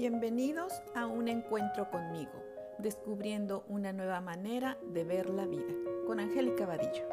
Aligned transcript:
Bienvenidos 0.00 0.72
a 0.94 1.04
un 1.04 1.28
encuentro 1.28 1.90
conmigo, 1.90 2.32
descubriendo 2.78 3.66
una 3.68 3.92
nueva 3.92 4.22
manera 4.22 4.78
de 4.94 5.04
ver 5.04 5.28
la 5.28 5.44
vida, 5.44 5.74
con 6.06 6.20
Angélica 6.20 6.64
Vadillo. 6.64 7.06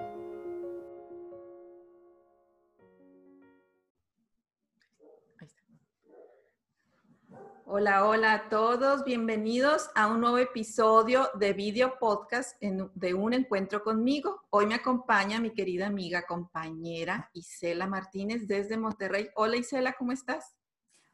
Hola, 7.65 8.07
hola 8.07 8.33
a 8.33 8.47
todos, 8.47 9.03
bienvenidos 9.03 9.89
a 9.93 10.07
un 10.07 10.21
nuevo 10.21 10.37
episodio 10.37 11.29
de 11.33 11.51
video 11.51 11.99
podcast 11.99 12.57
de 12.61 13.13
Un 13.13 13.33
Encuentro 13.33 13.83
conmigo. 13.83 14.45
Hoy 14.49 14.65
me 14.65 14.75
acompaña 14.75 15.41
mi 15.41 15.51
querida 15.53 15.87
amiga, 15.87 16.25
compañera 16.25 17.29
Isela 17.33 17.85
Martínez 17.85 18.47
desde 18.47 18.77
Monterrey. 18.77 19.27
Hola 19.35 19.57
Isela, 19.57 19.91
¿cómo 19.91 20.13
estás? 20.13 20.56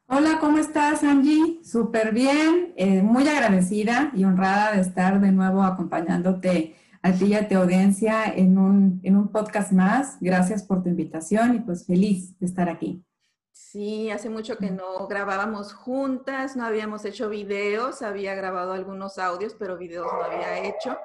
Hola, 0.06 0.36
¿cómo 0.38 0.58
estás, 0.58 1.02
Angie? 1.02 1.60
Súper 1.64 2.12
bien, 2.12 2.74
eh, 2.76 3.00
muy 3.00 3.26
agradecida 3.26 4.12
y 4.14 4.24
honrada 4.24 4.72
de 4.72 4.82
estar 4.82 5.18
de 5.18 5.32
nuevo 5.32 5.62
acompañándote 5.62 6.76
a 7.00 7.12
ti 7.12 7.28
y 7.28 7.34
a 7.34 7.48
tu 7.48 7.56
audiencia 7.56 8.24
en 8.26 8.58
un, 8.58 9.00
en 9.02 9.16
un 9.16 9.28
podcast 9.28 9.72
más. 9.72 10.18
Gracias 10.20 10.62
por 10.62 10.82
tu 10.82 10.90
invitación 10.90 11.56
y 11.56 11.60
pues 11.60 11.86
feliz 11.86 12.38
de 12.38 12.44
estar 12.44 12.68
aquí. 12.68 13.02
Sí, 13.50 14.10
hace 14.10 14.28
mucho 14.28 14.58
que 14.58 14.70
no 14.70 15.06
grabábamos 15.08 15.72
juntas, 15.72 16.54
no 16.54 16.66
habíamos 16.66 17.06
hecho 17.06 17.30
videos, 17.30 18.02
había 18.02 18.34
grabado 18.34 18.74
algunos 18.74 19.18
audios, 19.18 19.56
pero 19.58 19.78
videos 19.78 20.12
no 20.12 20.22
había 20.22 20.68
hecho. 20.68 20.98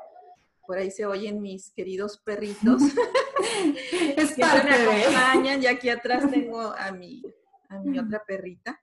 Por 0.68 0.78
ahí 0.78 0.92
se 0.92 1.06
oyen 1.06 1.42
mis 1.42 1.72
queridos 1.72 2.18
perritos. 2.18 2.82
es 4.18 4.32
parte 4.38 4.68
me 4.68 5.06
acompañan 5.06 5.64
y 5.64 5.68
aquí 5.68 5.88
atrás 5.90 6.30
tengo 6.30 6.60
a 6.60 6.92
mi, 6.92 7.24
a 7.70 7.80
mi 7.80 7.98
otra 8.00 8.22
perrita 8.28 8.78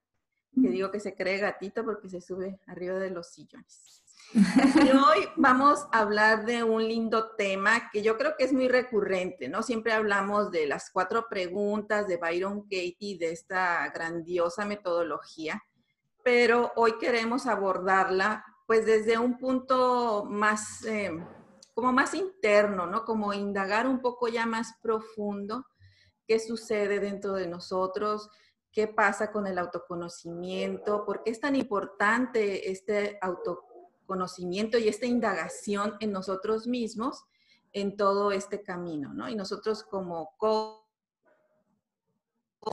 que 0.61 0.69
digo 0.69 0.91
que 0.91 1.01
se 1.01 1.15
cree 1.15 1.39
gatito 1.39 1.85
porque 1.85 2.09
se 2.09 2.21
sube 2.21 2.59
arriba 2.67 2.99
de 2.99 3.11
los 3.11 3.31
sillones. 3.31 4.03
Y 4.85 4.91
hoy 4.91 5.29
vamos 5.37 5.87
a 5.93 6.01
hablar 6.01 6.45
de 6.45 6.65
un 6.65 6.87
lindo 6.87 7.37
tema 7.37 7.91
que 7.93 8.03
yo 8.03 8.17
creo 8.17 8.35
que 8.37 8.45
es 8.45 8.53
muy 8.53 8.69
recurrente, 8.69 9.49
¿no? 9.49 9.63
Siempre 9.63 9.93
hablamos 9.93 10.51
de 10.51 10.67
las 10.67 10.91
cuatro 10.91 11.27
preguntas 11.29 12.09
de 12.09 12.17
Byron 12.17 12.63
Katie, 12.63 13.19
de 13.19 13.31
esta 13.31 13.89
grandiosa 13.91 14.65
metodología, 14.65 15.63
pero 16.25 16.73
hoy 16.77 16.99
queremos 16.99 17.47
abordarla 17.47 18.45
pues 18.67 18.85
desde 18.85 19.17
un 19.17 19.39
punto 19.39 20.25
más, 20.29 20.85
eh, 20.85 21.13
como 21.73 21.93
más 21.93 22.15
interno, 22.15 22.87
¿no? 22.87 23.05
Como 23.05 23.33
indagar 23.33 23.87
un 23.87 24.01
poco 24.01 24.27
ya 24.27 24.45
más 24.45 24.75
profundo 24.83 25.65
qué 26.27 26.41
sucede 26.41 26.99
dentro 26.99 27.35
de 27.35 27.47
nosotros, 27.47 28.29
qué 28.77 28.87
pasa 28.87 29.33
con 29.33 29.47
el 29.47 29.57
autoconocimiento, 29.57 31.07
por 31.07 31.23
qué 31.23 31.31
es 31.31 31.41
tan 31.41 31.57
importante 31.57 32.71
este 32.71 33.19
autoconocimiento 33.23 34.77
y 34.77 34.89
esta 34.89 35.07
indagación 35.07 35.95
en 36.01 36.13
nosotros 36.13 36.67
mismos 36.67 37.25
en 37.73 37.97
todo 37.97 38.33
este 38.33 38.63
camino, 38.63 39.15
¿no? 39.15 39.31
Y 39.31 39.35
nosotros 39.35 39.83
como 39.83 40.37
co 40.37 40.87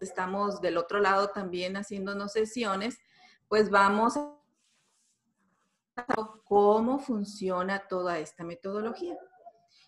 estamos 0.02 0.60
del 0.60 0.76
otro 0.76 1.00
lado 1.00 1.30
también 1.30 1.78
haciéndonos 1.78 2.34
sesiones, 2.34 3.00
pues 3.48 3.70
vamos 3.70 4.18
a 4.18 4.36
cómo 6.44 7.00
funciona 7.00 7.88
toda 7.88 8.20
esta 8.20 8.44
metodología. 8.44 9.18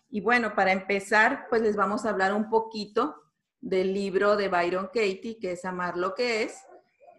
Y 0.08 0.22
bueno, 0.22 0.54
para 0.54 0.72
empezar, 0.72 1.46
pues 1.50 1.60
les 1.60 1.76
vamos 1.76 2.06
a 2.06 2.08
hablar 2.08 2.32
un 2.32 2.48
poquito 2.48 3.25
del 3.66 3.92
libro 3.92 4.36
de 4.36 4.48
Byron 4.48 4.86
Katie, 4.86 5.38
que 5.40 5.52
es 5.52 5.64
Amar 5.64 5.96
lo 5.96 6.14
que 6.14 6.44
es, 6.44 6.54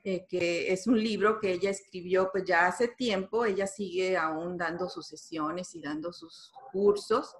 eh, 0.05 0.25
que 0.29 0.71
es 0.71 0.87
un 0.87 0.97
libro 0.97 1.41
que 1.41 1.51
ella 1.51 1.69
escribió 1.69 2.29
pues 2.31 2.45
ya 2.45 2.67
hace 2.67 2.87
tiempo, 2.87 3.43
ella 3.43 3.67
sigue 3.67 4.15
aún 4.15 4.57
dando 4.57 4.87
sus 4.87 5.07
sesiones 5.07 5.75
y 5.75 5.81
dando 5.81 6.13
sus 6.13 6.53
cursos, 6.71 7.35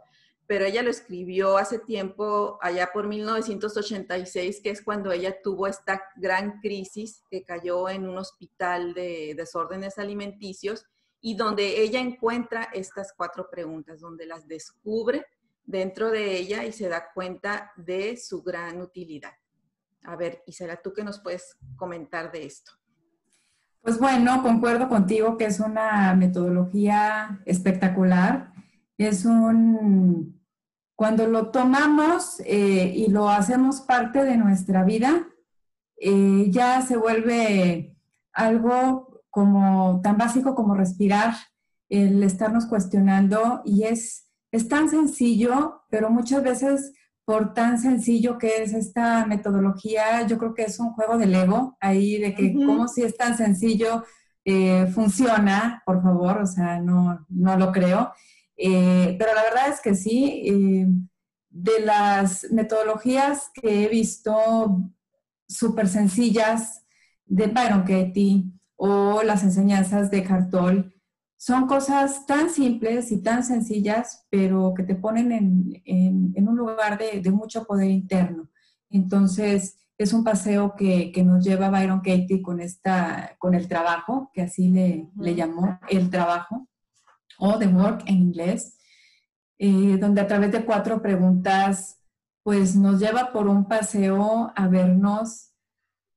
pero 0.45 0.65
ella 0.65 0.83
lo 0.83 0.89
escribió 0.89 1.57
hace 1.57 1.79
tiempo, 1.79 2.59
allá 2.61 2.89
por 2.91 3.07
1986, 3.07 4.59
que 4.61 4.71
es 4.71 4.81
cuando 4.81 5.13
ella 5.13 5.41
tuvo 5.41 5.67
esta 5.67 6.03
gran 6.17 6.59
crisis 6.59 7.23
que 7.31 7.45
cayó 7.45 7.87
en 7.87 8.09
un 8.09 8.17
hospital 8.17 8.93
de 8.93 9.35
desórdenes 9.37 9.97
alimenticios 9.99 10.85
y 11.21 11.37
donde 11.37 11.81
ella 11.81 12.01
encuentra 12.01 12.63
estas 12.73 13.13
cuatro 13.15 13.49
preguntas, 13.49 14.01
donde 14.01 14.25
las 14.25 14.49
descubre 14.49 15.25
dentro 15.67 16.09
de 16.09 16.37
ella 16.37 16.65
y 16.65 16.71
se 16.71 16.89
da 16.89 17.11
cuenta 17.13 17.71
de 17.75 18.17
su 18.17 18.41
gran 18.41 18.81
utilidad. 18.81 19.33
A 20.03 20.15
ver, 20.15 20.41
Isela, 20.47 20.77
¿tú 20.77 20.93
qué 20.93 21.03
nos 21.03 21.19
puedes 21.19 21.57
comentar 21.75 22.31
de 22.31 22.45
esto? 22.45 22.71
Pues 23.81 23.99
bueno, 23.99 24.41
concuerdo 24.41 24.89
contigo 24.89 25.37
que 25.37 25.45
es 25.45 25.59
una 25.59 26.15
metodología 26.15 27.41
espectacular. 27.45 28.53
Es 28.97 29.25
un, 29.25 30.41
cuando 30.95 31.27
lo 31.27 31.51
tomamos 31.51 32.39
eh, 32.45 32.93
y 32.95 33.09
lo 33.11 33.29
hacemos 33.29 33.81
parte 33.81 34.23
de 34.23 34.37
nuestra 34.37 34.83
vida, 34.83 35.27
eh, 35.97 36.47
ya 36.49 36.81
se 36.81 36.95
vuelve 36.95 37.97
algo 38.31 39.23
como 39.29 39.99
tan 40.01 40.17
básico 40.17 40.55
como 40.55 40.73
respirar, 40.73 41.35
el 41.89 42.23
estarnos 42.23 42.65
cuestionando 42.65 43.61
y 43.65 43.83
es 43.83 44.26
es 44.51 44.67
tan 44.67 44.89
sencillo, 44.89 45.83
pero 45.89 46.09
muchas 46.09 46.43
veces 46.43 46.93
por 47.25 47.53
tan 47.53 47.77
sencillo 47.77 48.37
que 48.37 48.63
es 48.63 48.73
esta 48.73 49.25
metodología, 49.25 50.25
yo 50.25 50.37
creo 50.37 50.53
que 50.53 50.63
es 50.63 50.79
un 50.79 50.93
juego 50.93 51.17
del 51.17 51.35
ego, 51.35 51.77
ahí 51.81 52.17
de 52.19 52.33
que 52.33 52.53
como 52.53 52.87
si 52.87 53.03
es 53.03 53.17
tan 53.17 53.35
sencillo 53.35 54.05
eh, 54.45 54.87
funciona, 54.87 55.83
por 55.85 56.01
favor, 56.01 56.37
o 56.37 56.45
sea, 56.45 56.79
no, 56.79 57.25
no 57.27 57.57
lo 57.57 57.73
creo. 57.73 58.13
Eh, 58.55 59.17
pero 59.19 59.33
la 59.33 59.43
verdad 59.43 59.67
es 59.67 59.81
que 59.81 59.93
sí, 59.93 60.41
eh, 60.45 60.87
de 61.49 61.79
las 61.83 62.49
metodologías 62.51 63.51
que 63.53 63.83
he 63.83 63.89
visto 63.89 64.89
súper 65.49 65.89
sencillas 65.89 66.85
de 67.25 67.47
Byron 67.47 67.81
Katie 67.81 68.45
o 68.77 69.21
las 69.23 69.43
enseñanzas 69.43 70.09
de 70.09 70.23
Cartol, 70.23 70.93
son 71.37 71.67
cosas 71.67 72.25
tan 72.25 72.49
simples 72.49 73.11
y 73.11 73.21
tan 73.21 73.43
sencillas, 73.43 74.25
pero 74.29 74.73
que 74.75 74.83
te 74.83 74.95
ponen 74.95 75.31
en, 75.31 76.47
un 76.47 76.57
lugar 76.57 76.97
de, 76.97 77.31
mucho 77.31 77.63
poder 77.65 77.91
interno. 77.91 78.49
Entonces, 78.89 79.77
es 79.97 80.13
un 80.13 80.23
paseo 80.23 80.75
que, 80.75 81.11
nos 81.23 81.45
lleva 81.45 81.69
Byron 81.69 82.01
Katie 82.01 82.41
con, 82.41 82.59
esta, 82.59 83.35
con 83.37 83.53
el 83.53 83.67
trabajo, 83.67 84.31
que 84.33 84.41
así 84.41 84.69
le, 84.69 85.09
le 85.15 85.35
llamó 85.35 85.79
el 85.89 86.09
trabajo, 86.09 86.67
o 87.37 87.59
the 87.59 87.67
work 87.67 88.03
en 88.07 88.15
inglés, 88.15 88.79
eh, 89.59 89.97
donde 89.99 90.21
a 90.21 90.27
través 90.27 90.51
de 90.51 90.65
cuatro 90.65 91.01
preguntas, 91.01 91.99
pues 92.43 92.75
nos 92.75 92.99
lleva 92.99 93.31
por 93.31 93.47
un 93.47 93.67
paseo 93.67 94.51
a 94.55 94.67
vernos 94.67 95.46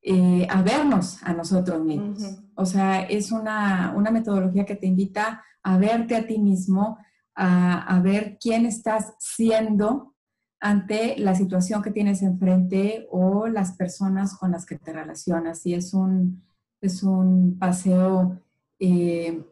eh, 0.02 0.46
a 0.48 0.62
vernos 0.62 1.22
a 1.22 1.34
nosotros 1.34 1.84
mismos. 1.84 2.38
O 2.54 2.64
sea, 2.64 3.02
es 3.02 3.32
una, 3.32 3.92
metodología 4.10 4.64
que 4.64 4.76
te 4.76 4.86
invita 4.86 5.44
a 5.62 5.76
verte 5.76 6.16
a 6.16 6.26
ti 6.26 6.38
mismo, 6.38 6.96
a, 7.34 8.00
ver 8.02 8.38
quién 8.40 8.64
estás 8.64 9.14
siendo 9.18 10.14
ante 10.58 11.18
la 11.18 11.34
situación 11.34 11.82
que 11.82 11.90
tienes 11.90 12.22
enfrente 12.22 13.06
o 13.10 13.46
las 13.46 13.72
personas 13.72 14.36
con 14.38 14.52
las 14.52 14.64
que 14.64 14.78
te 14.78 14.92
relacionas. 14.92 15.66
Y 15.66 15.74
es 15.74 15.92
un, 15.92 16.42
es 16.80 17.02
un 17.02 17.58
paseo 17.58 18.40
eh, 18.78 19.44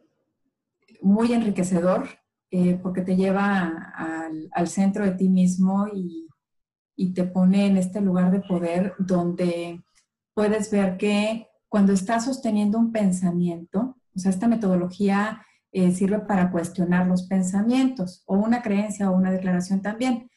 muy 1.03 1.32
enriquecedor 1.34 2.08
eh, 2.50 2.78
porque 2.82 3.03
te 3.03 3.16
lleva 3.16 3.92
al, 4.54 4.69
centro 4.69 5.04
de 5.04 5.12
ti 5.12 5.28
mismo 5.28 5.87
y, 5.92 6.26
y, 6.97 7.12
te 7.12 7.25
pone 7.25 7.66
en 7.66 7.76
este 7.76 8.00
lugar 8.00 8.31
de 8.31 8.41
poder 8.41 8.94
donde 8.98 9.82
puedes 10.38 10.71
ver 10.71 10.97
que 10.99 11.49
cuando 11.69 11.93
estás 11.93 12.26
sosteniendo 12.26 12.78
un 12.78 12.93
pensamiento, 12.93 13.96
o 14.14 14.19
sea, 14.20 14.31
esta 14.31 14.46
metodología 14.46 15.44
eh, 15.73 15.90
sirve 15.90 16.20
para 16.20 16.52
cuestionar 16.52 17.08
los 17.08 17.25
pensamientos 17.25 18.23
o 18.25 18.37
una 18.37 18.62
creencia 18.62 19.11
o 19.11 19.17
una 19.17 19.32
declaración 19.32 19.82
también. 19.82 20.31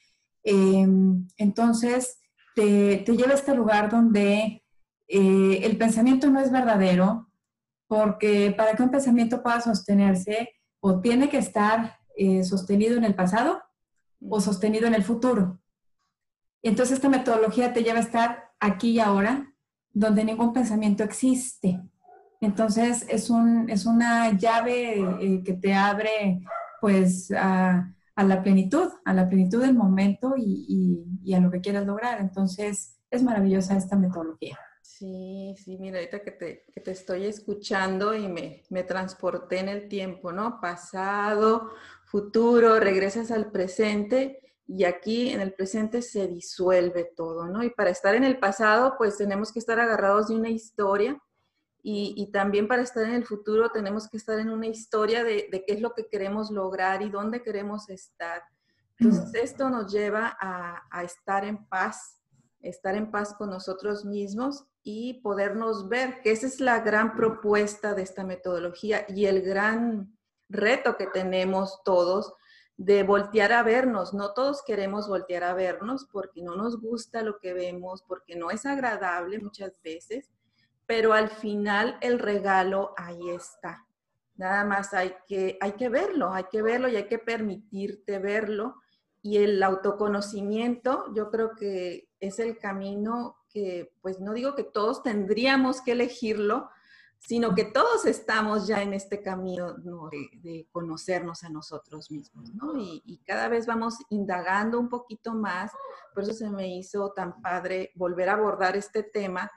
Em, 0.43 1.27
entonces, 1.37 2.19
te, 2.55 3.03
lleva 3.05 3.33
a 3.33 3.35
este 3.35 3.53
lugar 3.53 3.91
donde 3.91 4.63
eh, 5.07 5.59
el 5.61 5.77
pensamiento 5.77 6.31
no 6.31 6.39
es 6.39 6.51
verdadero, 6.51 7.29
porque 7.85 8.55
para 8.57 8.75
que 8.75 8.81
un 8.81 8.89
pensamiento 8.89 9.43
pueda 9.43 9.61
sostenerse, 9.61 10.49
o 10.79 10.99
tiene 10.99 11.29
que 11.29 11.37
estar 11.37 11.99
eh, 12.17 12.43
sostenido 12.43 12.97
en 12.97 13.03
el 13.03 13.13
pasado 13.13 13.61
o 14.27 14.41
sostenido 14.41 14.87
en 14.87 14.95
el 14.95 15.03
futuro. 15.03 15.61
Entonces, 16.63 16.95
esta 16.95 17.07
metodología 17.07 17.71
te 17.71 17.83
lleva 17.83 17.99
a 17.99 18.07
estar 18.09 18.49
aquí 18.59 18.93
y 18.93 18.99
ahora, 18.99 19.50
donde 19.93 20.23
ningún 20.23 20.53
pensamiento 20.53 21.03
existe. 21.03 21.79
Entonces 22.39 23.05
es, 23.07 23.29
un, 23.29 23.69
es 23.69 23.85
una 23.85 24.35
llave 24.37 24.99
eh, 25.21 25.43
que 25.43 25.53
te 25.53 25.73
abre 25.73 26.41
pues 26.79 27.31
a, 27.31 27.93
la 28.15 28.41
plenitud, 28.41 28.89
a 29.05 29.13
la 29.13 29.29
plenitud 29.29 29.61
del 29.61 29.75
momento 29.75 30.33
y, 30.37 31.33
a 31.33 31.39
lo 31.39 31.51
que 31.51 31.61
quieras 31.61 31.85
lograr. 31.85 32.19
Entonces 32.19 32.99
es 33.11 33.23
maravillosa 33.23 33.77
esta 33.77 33.95
metodología. 33.95 34.57
Sí, 34.81 35.55
sí, 35.57 35.77
mira, 35.79 35.99
ahorita 35.99 36.21
que 36.21 36.31
te, 36.31 36.65
que 36.73 36.81
te 36.81 36.91
estoy 36.91 37.25
escuchando 37.25 38.15
y 38.15 38.27
me, 38.27 38.63
me 38.69 38.83
transporté 38.83 39.59
en 39.59 39.69
el 39.69 39.87
tiempo, 39.87 40.31
¿no? 40.31 40.59
Pasado, 40.59 41.71
futuro, 42.05 42.79
regresas 42.79 43.31
al 43.31 43.51
presente 43.51 44.41
y 44.73 44.85
aquí 44.85 45.29
en 45.29 45.41
el 45.41 45.53
presente 45.53 46.01
se 46.01 46.27
disuelve 46.27 47.11
todo, 47.15 47.47
¿no? 47.47 47.61
Y 47.61 47.71
para 47.71 47.89
estar 47.89 48.15
en 48.15 48.23
el 48.23 48.39
pasado, 48.39 48.95
pues 48.97 49.17
tenemos 49.17 49.51
que 49.51 49.59
estar 49.59 49.77
agarrados 49.79 50.29
de 50.29 50.35
una 50.35 50.49
historia 50.49 51.21
y, 51.83 52.13
y 52.15 52.31
también 52.31 52.69
para 52.69 52.81
estar 52.81 53.03
en 53.03 53.15
el 53.15 53.25
futuro 53.25 53.69
tenemos 53.69 54.07
que 54.07 54.15
estar 54.15 54.39
en 54.39 54.49
una 54.49 54.67
historia 54.67 55.25
de, 55.25 55.49
de, 55.51 55.65
qué 55.65 55.73
es 55.73 55.81
lo 55.81 55.93
que 55.93 56.07
queremos 56.07 56.51
lograr 56.51 57.01
y 57.01 57.09
dónde 57.09 57.43
queremos 57.43 57.89
estar. 57.89 58.43
Entonces, 58.97 59.43
esto 59.43 59.69
nos 59.69 59.91
lleva 59.91 60.37
a, 60.39 60.81
a 60.89 61.03
estar 61.03 61.43
en 61.43 61.65
paz, 61.67 62.21
estar 62.61 62.95
en 62.95 63.11
paz 63.11 63.33
con 63.33 63.49
nosotros 63.49 64.05
mismos 64.05 64.63
y 64.83 65.21
podernos 65.21 65.89
ver, 65.89 66.21
que 66.21 66.31
esa 66.31 66.47
es 66.47 66.61
la 66.61 66.79
gran 66.79 67.17
propuesta 67.17 67.93
de 67.93 68.03
esta 68.03 68.23
metodología 68.23 69.05
y 69.09 69.25
el 69.25 69.41
gran 69.41 70.17
reto 70.47 70.95
que 70.95 71.07
tenemos 71.07 71.81
todos 71.83 72.33
de 72.83 73.03
voltear 73.03 73.53
a 73.53 73.61
vernos. 73.61 74.11
No 74.11 74.33
todos 74.33 74.63
queremos 74.65 75.07
voltear 75.07 75.43
a 75.43 75.53
vernos 75.53 76.07
porque 76.11 76.41
no 76.41 76.55
nos 76.55 76.81
gusta 76.81 77.21
lo 77.21 77.37
que 77.37 77.53
vemos, 77.53 78.01
porque 78.01 78.35
no 78.35 78.49
es 78.49 78.65
agradable 78.65 79.39
muchas 79.39 79.71
veces, 79.83 80.31
pero 80.87 81.13
al 81.13 81.29
final 81.29 81.97
el 82.01 82.17
regalo 82.17 82.93
ahí 82.97 83.29
está. 83.29 83.85
Nada 84.35 84.65
más 84.65 84.95
hay 84.95 85.13
que, 85.27 85.59
hay 85.61 85.73
que 85.73 85.89
verlo, 85.89 86.33
hay 86.33 86.45
que 86.51 86.63
verlo 86.63 86.89
y 86.89 86.95
hay 86.95 87.07
que 87.07 87.19
permitirte 87.19 88.17
verlo. 88.17 88.77
Y 89.21 89.37
el 89.37 89.61
autoconocimiento, 89.61 91.13
yo 91.13 91.29
creo 91.29 91.51
que 91.55 92.09
es 92.19 92.39
el 92.39 92.57
camino 92.57 93.37
que, 93.47 93.93
pues 94.01 94.19
no 94.19 94.33
digo 94.33 94.55
que 94.55 94.63
todos 94.63 95.03
tendríamos 95.03 95.81
que 95.81 95.91
elegirlo, 95.91 96.71
sino 97.21 97.53
que 97.53 97.65
todos 97.65 98.05
estamos 98.05 98.67
ya 98.67 98.81
en 98.81 98.93
este 98.93 99.21
camino 99.21 99.75
de, 100.41 100.67
conocernos 100.71 101.43
a 101.43 101.49
nosotros 101.49 102.11
mismos, 102.11 102.53
¿no? 102.53 102.77
Y, 102.77 103.01
y, 103.05 103.19
cada 103.19 103.47
vez 103.47 103.67
vamos 103.67 103.97
indagando 104.09 104.79
un 104.79 104.89
poquito 104.89 105.33
más, 105.33 105.71
por 106.13 106.23
eso 106.23 106.33
se 106.33 106.49
me 106.49 106.75
hizo 106.75 107.13
tan 107.13 107.41
padre 107.41 107.91
volver 107.95 108.29
a 108.29 108.33
abordar 108.33 108.75
este 108.75 109.03
tema 109.03 109.49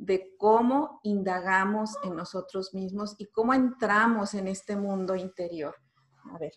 de 0.00 0.34
cómo 0.38 0.98
indagamos 1.02 1.94
en 2.04 2.16
nosotros 2.16 2.72
mismos 2.72 3.14
y 3.18 3.26
cómo 3.26 3.52
entramos 3.52 4.32
en 4.32 4.48
este 4.48 4.74
mundo 4.74 5.14
interior. 5.14 5.76
A 6.32 6.38
ver. 6.38 6.52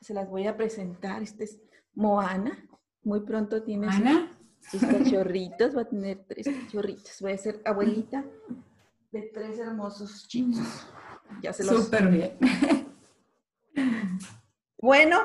Se 0.00 0.14
las 0.14 0.28
voy 0.30 0.46
a 0.46 0.56
presentar. 0.56 1.22
Este 1.22 1.44
es 1.44 1.60
Moana. 1.92 2.56
Muy 3.02 3.20
pronto 3.20 3.64
tiene 3.64 3.88
sus, 4.70 4.80
cachorritos. 4.80 5.76
Va 5.76 5.82
a 5.82 5.88
tener 5.88 6.24
tres 6.26 6.46
cachorritos. 6.46 7.20
Voy 7.20 7.32
a 7.32 7.38
ser 7.38 7.60
abuelita 7.64 8.24
de 9.10 9.22
tres 9.22 9.58
hermosos 9.58 10.26
chicos. 10.28 10.86
Ya 11.42 11.52
se 11.52 11.64
los... 11.64 11.84
Súper 11.84 12.08
bien. 12.08 12.38
Bueno, 14.82 15.20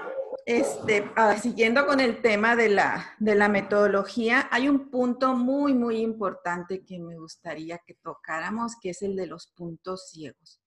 este, 0.45 1.12
ah, 1.16 1.36
siguiendo 1.36 1.88
con 1.88 2.00
el 2.00 2.22
tema 2.22 2.56
de 2.56 2.69
la, 2.69 3.16
de 3.18 3.34
la 3.34 3.50
metodología, 3.50 4.48
hay 4.51 4.69
un 4.69 4.92
punto 4.92 5.34
muy, 5.34 5.74
muy 5.74 5.98
importante 5.98 6.86
que 6.86 7.00
me 7.00 7.18
gustaría 7.18 7.80
que 7.80 7.95
tocáramos, 7.95 8.75
que 8.80 8.92
es 8.92 9.01
el 9.01 9.16
de 9.16 9.25
los 9.25 9.48
puntos 9.48 10.10
ciegos. 10.12 10.62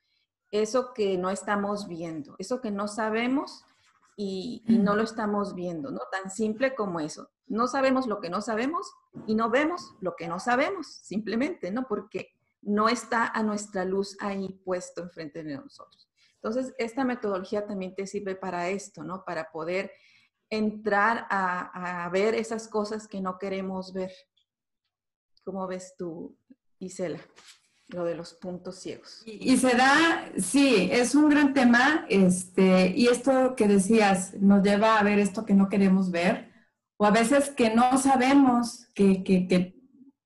Eso 0.50 0.92
que 0.92 1.16
no 1.16 1.30
estamos 1.30 1.86
viendo, 1.86 2.34
eso 2.40 2.60
que 2.60 2.72
no 2.72 2.88
sabemos 2.88 3.64
y, 4.16 4.64
no 4.66 4.96
lo 4.96 5.04
estamos 5.04 5.54
viendo, 5.54 5.92
¿no? 5.92 6.00
Tan 6.10 6.30
simple 6.30 6.74
como 6.74 6.98
eso. 6.98 7.30
No 7.50 7.66
sabemos 7.66 8.06
lo 8.06 8.20
que 8.20 8.30
no 8.30 8.40
sabemos 8.40 8.94
y 9.26 9.34
no 9.34 9.50
vemos 9.50 9.96
lo 10.00 10.14
que 10.14 10.28
no 10.28 10.38
sabemos, 10.38 10.86
simplemente, 11.02 11.72
¿no? 11.72 11.88
Porque 11.88 12.28
no 12.62 12.88
está 12.88 13.26
a 13.26 13.42
nuestra 13.42 13.84
luz 13.84 14.16
ahí 14.20 14.60
puesto 14.64 15.02
enfrente 15.02 15.42
de 15.42 15.56
nosotros. 15.56 16.08
Entonces, 16.36 16.72
esta 16.78 17.04
metodología 17.04 17.66
también 17.66 17.96
te 17.96 18.06
sirve 18.06 18.36
para 18.36 18.68
esto, 18.68 19.02
¿no? 19.02 19.24
Para 19.24 19.50
poder 19.50 19.90
entrar 20.48 21.26
a, 21.28 22.08
ver 22.12 22.36
esas 22.36 22.68
cosas 22.68 23.08
que 23.08 23.20
no 23.20 23.36
queremos 23.36 23.92
ver. 23.92 24.12
¿Cómo 25.42 25.66
ves 25.66 25.94
tú, 25.98 26.38
Isela? 26.78 27.18
lo 27.88 28.04
de 28.04 28.14
los 28.14 28.34
puntos 28.34 28.78
ciegos. 28.78 29.24
Y, 29.26 29.56
se 29.56 29.76
da, 29.76 30.30
sí, 30.38 30.88
es 30.92 31.16
un 31.16 31.28
gran 31.28 31.52
tema, 31.52 32.06
este, 32.08 32.94
y 32.94 33.08
esto 33.08 33.56
que 33.56 33.66
decías 33.66 34.34
nos 34.34 34.62
lleva 34.62 34.96
a 34.96 35.02
ver 35.02 35.18
esto 35.18 35.44
que 35.44 35.54
no 35.54 35.68
queremos 35.68 36.12
ver, 36.12 36.49
o 37.00 37.06
a 37.06 37.10
veces 37.10 37.48
que 37.48 37.74
no 37.74 37.96
sabemos 37.96 38.86
que, 38.94 39.24
que, 39.24 39.48
que, 39.48 39.74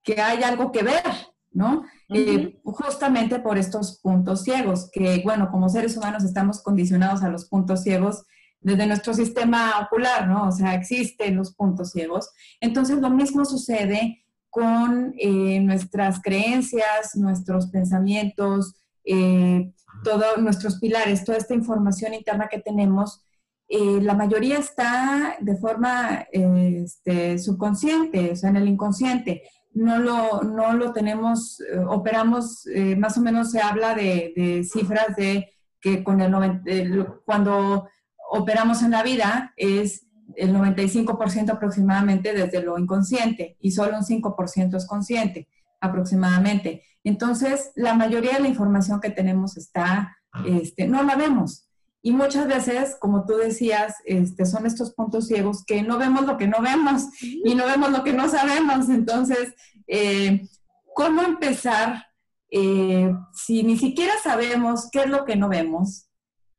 que 0.02 0.20
hay 0.20 0.42
algo 0.42 0.72
que 0.72 0.82
ver, 0.82 1.04
¿no? 1.52 1.84
Eh, 2.08 2.58
justamente 2.64 3.38
por 3.38 3.58
estos 3.58 4.00
puntos 4.00 4.42
ciegos, 4.42 4.90
que 4.92 5.20
bueno, 5.22 5.52
como 5.52 5.68
seres 5.68 5.96
humanos 5.96 6.24
estamos 6.24 6.60
condicionados 6.64 7.22
a 7.22 7.28
los 7.28 7.44
puntos 7.44 7.84
ciegos 7.84 8.24
desde 8.60 8.88
nuestro 8.88 9.14
sistema 9.14 9.86
ocular, 9.86 10.26
¿no? 10.26 10.48
O 10.48 10.50
sea, 10.50 10.74
existen 10.74 11.36
los 11.36 11.54
puntos 11.54 11.92
ciegos. 11.92 12.30
Entonces, 12.60 12.98
lo 12.98 13.08
mismo 13.08 13.44
sucede 13.44 14.24
con 14.50 15.14
eh, 15.16 15.60
nuestras 15.60 16.20
creencias, 16.20 17.14
nuestros 17.14 17.68
pensamientos, 17.68 18.74
eh, 19.04 19.72
todos 20.02 20.38
nuestros 20.38 20.80
pilares, 20.80 21.24
toda 21.24 21.38
esta 21.38 21.54
información 21.54 22.14
interna 22.14 22.48
que 22.48 22.58
tenemos, 22.58 23.24
eh, 23.68 24.00
la 24.00 24.14
mayoría 24.14 24.58
está 24.58 25.36
de 25.40 25.56
forma 25.56 26.26
este, 26.30 27.38
subconsciente, 27.38 28.32
o 28.32 28.36
sea, 28.36 28.50
en 28.50 28.56
el 28.56 28.68
inconsciente. 28.68 29.42
No 29.72 29.98
lo, 29.98 30.42
no 30.42 30.72
lo 30.74 30.92
tenemos, 30.92 31.58
operamos, 31.88 32.64
más 32.96 33.18
o 33.18 33.20
menos 33.20 33.50
se 33.50 33.60
habla 33.60 33.94
de, 33.94 34.64
cifras 34.70 35.16
de 35.16 35.50
que 35.80 36.04
con 36.04 36.20
el, 36.20 37.06
cuando 37.24 37.88
operamos 38.30 38.82
en 38.82 38.92
la 38.92 39.02
vida 39.02 39.52
es 39.56 40.06
el 40.36 40.54
95% 40.54 41.50
aproximadamente 41.50 42.32
desde 42.32 42.62
lo 42.62 42.78
inconsciente 42.78 43.56
y 43.60 43.72
solo 43.72 43.96
un 43.98 44.04
5% 44.04 44.76
es 44.76 44.86
consciente 44.86 45.48
aproximadamente. 45.80 46.82
Entonces, 47.04 47.72
la 47.74 47.94
mayoría 47.94 48.34
de 48.34 48.40
la 48.40 48.48
información 48.48 49.00
que 49.00 49.10
tenemos 49.10 49.56
está, 49.56 50.16
este, 50.46 50.88
no 50.88 51.02
la 51.02 51.16
vemos. 51.16 51.68
Y 52.06 52.12
muchas 52.12 52.46
veces, 52.46 52.96
como 53.00 53.24
tú 53.24 53.34
decías, 53.36 53.94
este, 54.04 54.44
son 54.44 54.66
estos 54.66 54.92
puntos 54.92 55.26
ciegos 55.26 55.64
que 55.64 55.82
no 55.82 55.98
vemos 55.98 56.26
lo 56.26 56.36
que 56.36 56.46
no 56.46 56.60
vemos 56.60 57.06
y 57.22 57.54
no 57.54 57.66
vemos 57.66 57.90
lo 57.90 58.04
que 58.04 58.12
no 58.12 58.28
sabemos. 58.28 58.90
Entonces, 58.90 59.54
eh, 59.88 60.46
¿cómo 60.94 61.22
empezar 61.22 62.04
eh, 62.50 63.10
si 63.32 63.62
ni 63.62 63.78
siquiera 63.78 64.12
sabemos 64.22 64.88
qué 64.92 65.00
es 65.00 65.08
lo 65.08 65.24
que 65.24 65.34
no 65.34 65.48
vemos? 65.48 66.08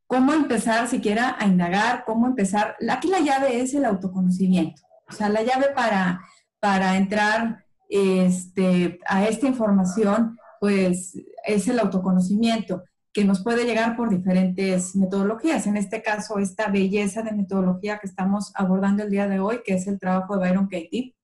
cómo 0.08 0.34
empezar 0.34 0.88
siquiera 0.88 1.36
a 1.40 1.48
indagar, 1.48 2.04
cómo 2.06 2.28
empezar. 2.28 2.76
Aquí 2.90 3.08
la 3.08 3.20
llave 3.20 3.60
es 3.62 3.74
el 3.74 3.86
autoconocimiento. 3.86 4.82
O 5.10 5.12
sea, 5.12 5.30
la 5.30 5.44
llave 5.44 5.70
para, 5.76 6.22
para 6.60 6.98
entrar 6.98 7.66
este, 7.90 9.00
a 9.08 9.26
esta 9.26 9.48
información, 9.48 10.38
pues 10.60 11.18
es 11.46 11.68
el 11.68 11.80
autoconocimiento, 11.80 12.84
que 13.16 13.24
nos 13.24 13.42
puede 13.42 13.64
llegar 13.64 13.96
por 13.96 14.10
diferentes 14.10 14.94
metodologías. 14.94 15.68
En 15.68 15.78
este 15.78 16.04
caso, 16.04 16.38
esta 16.38 16.68
belleza 16.68 17.22
de 17.22 17.32
metodología 17.32 17.98
que 17.98 18.08
estamos 18.08 18.52
abordando 18.56 19.04
el 19.04 19.10
día 19.10 19.26
de 19.30 19.40
hoy, 19.40 19.62
que 19.64 19.76
es 19.76 19.88
el 19.88 19.98
trabajo 19.98 20.34
de 20.34 20.50
Byron 20.50 20.68
Katie, 20.68 21.16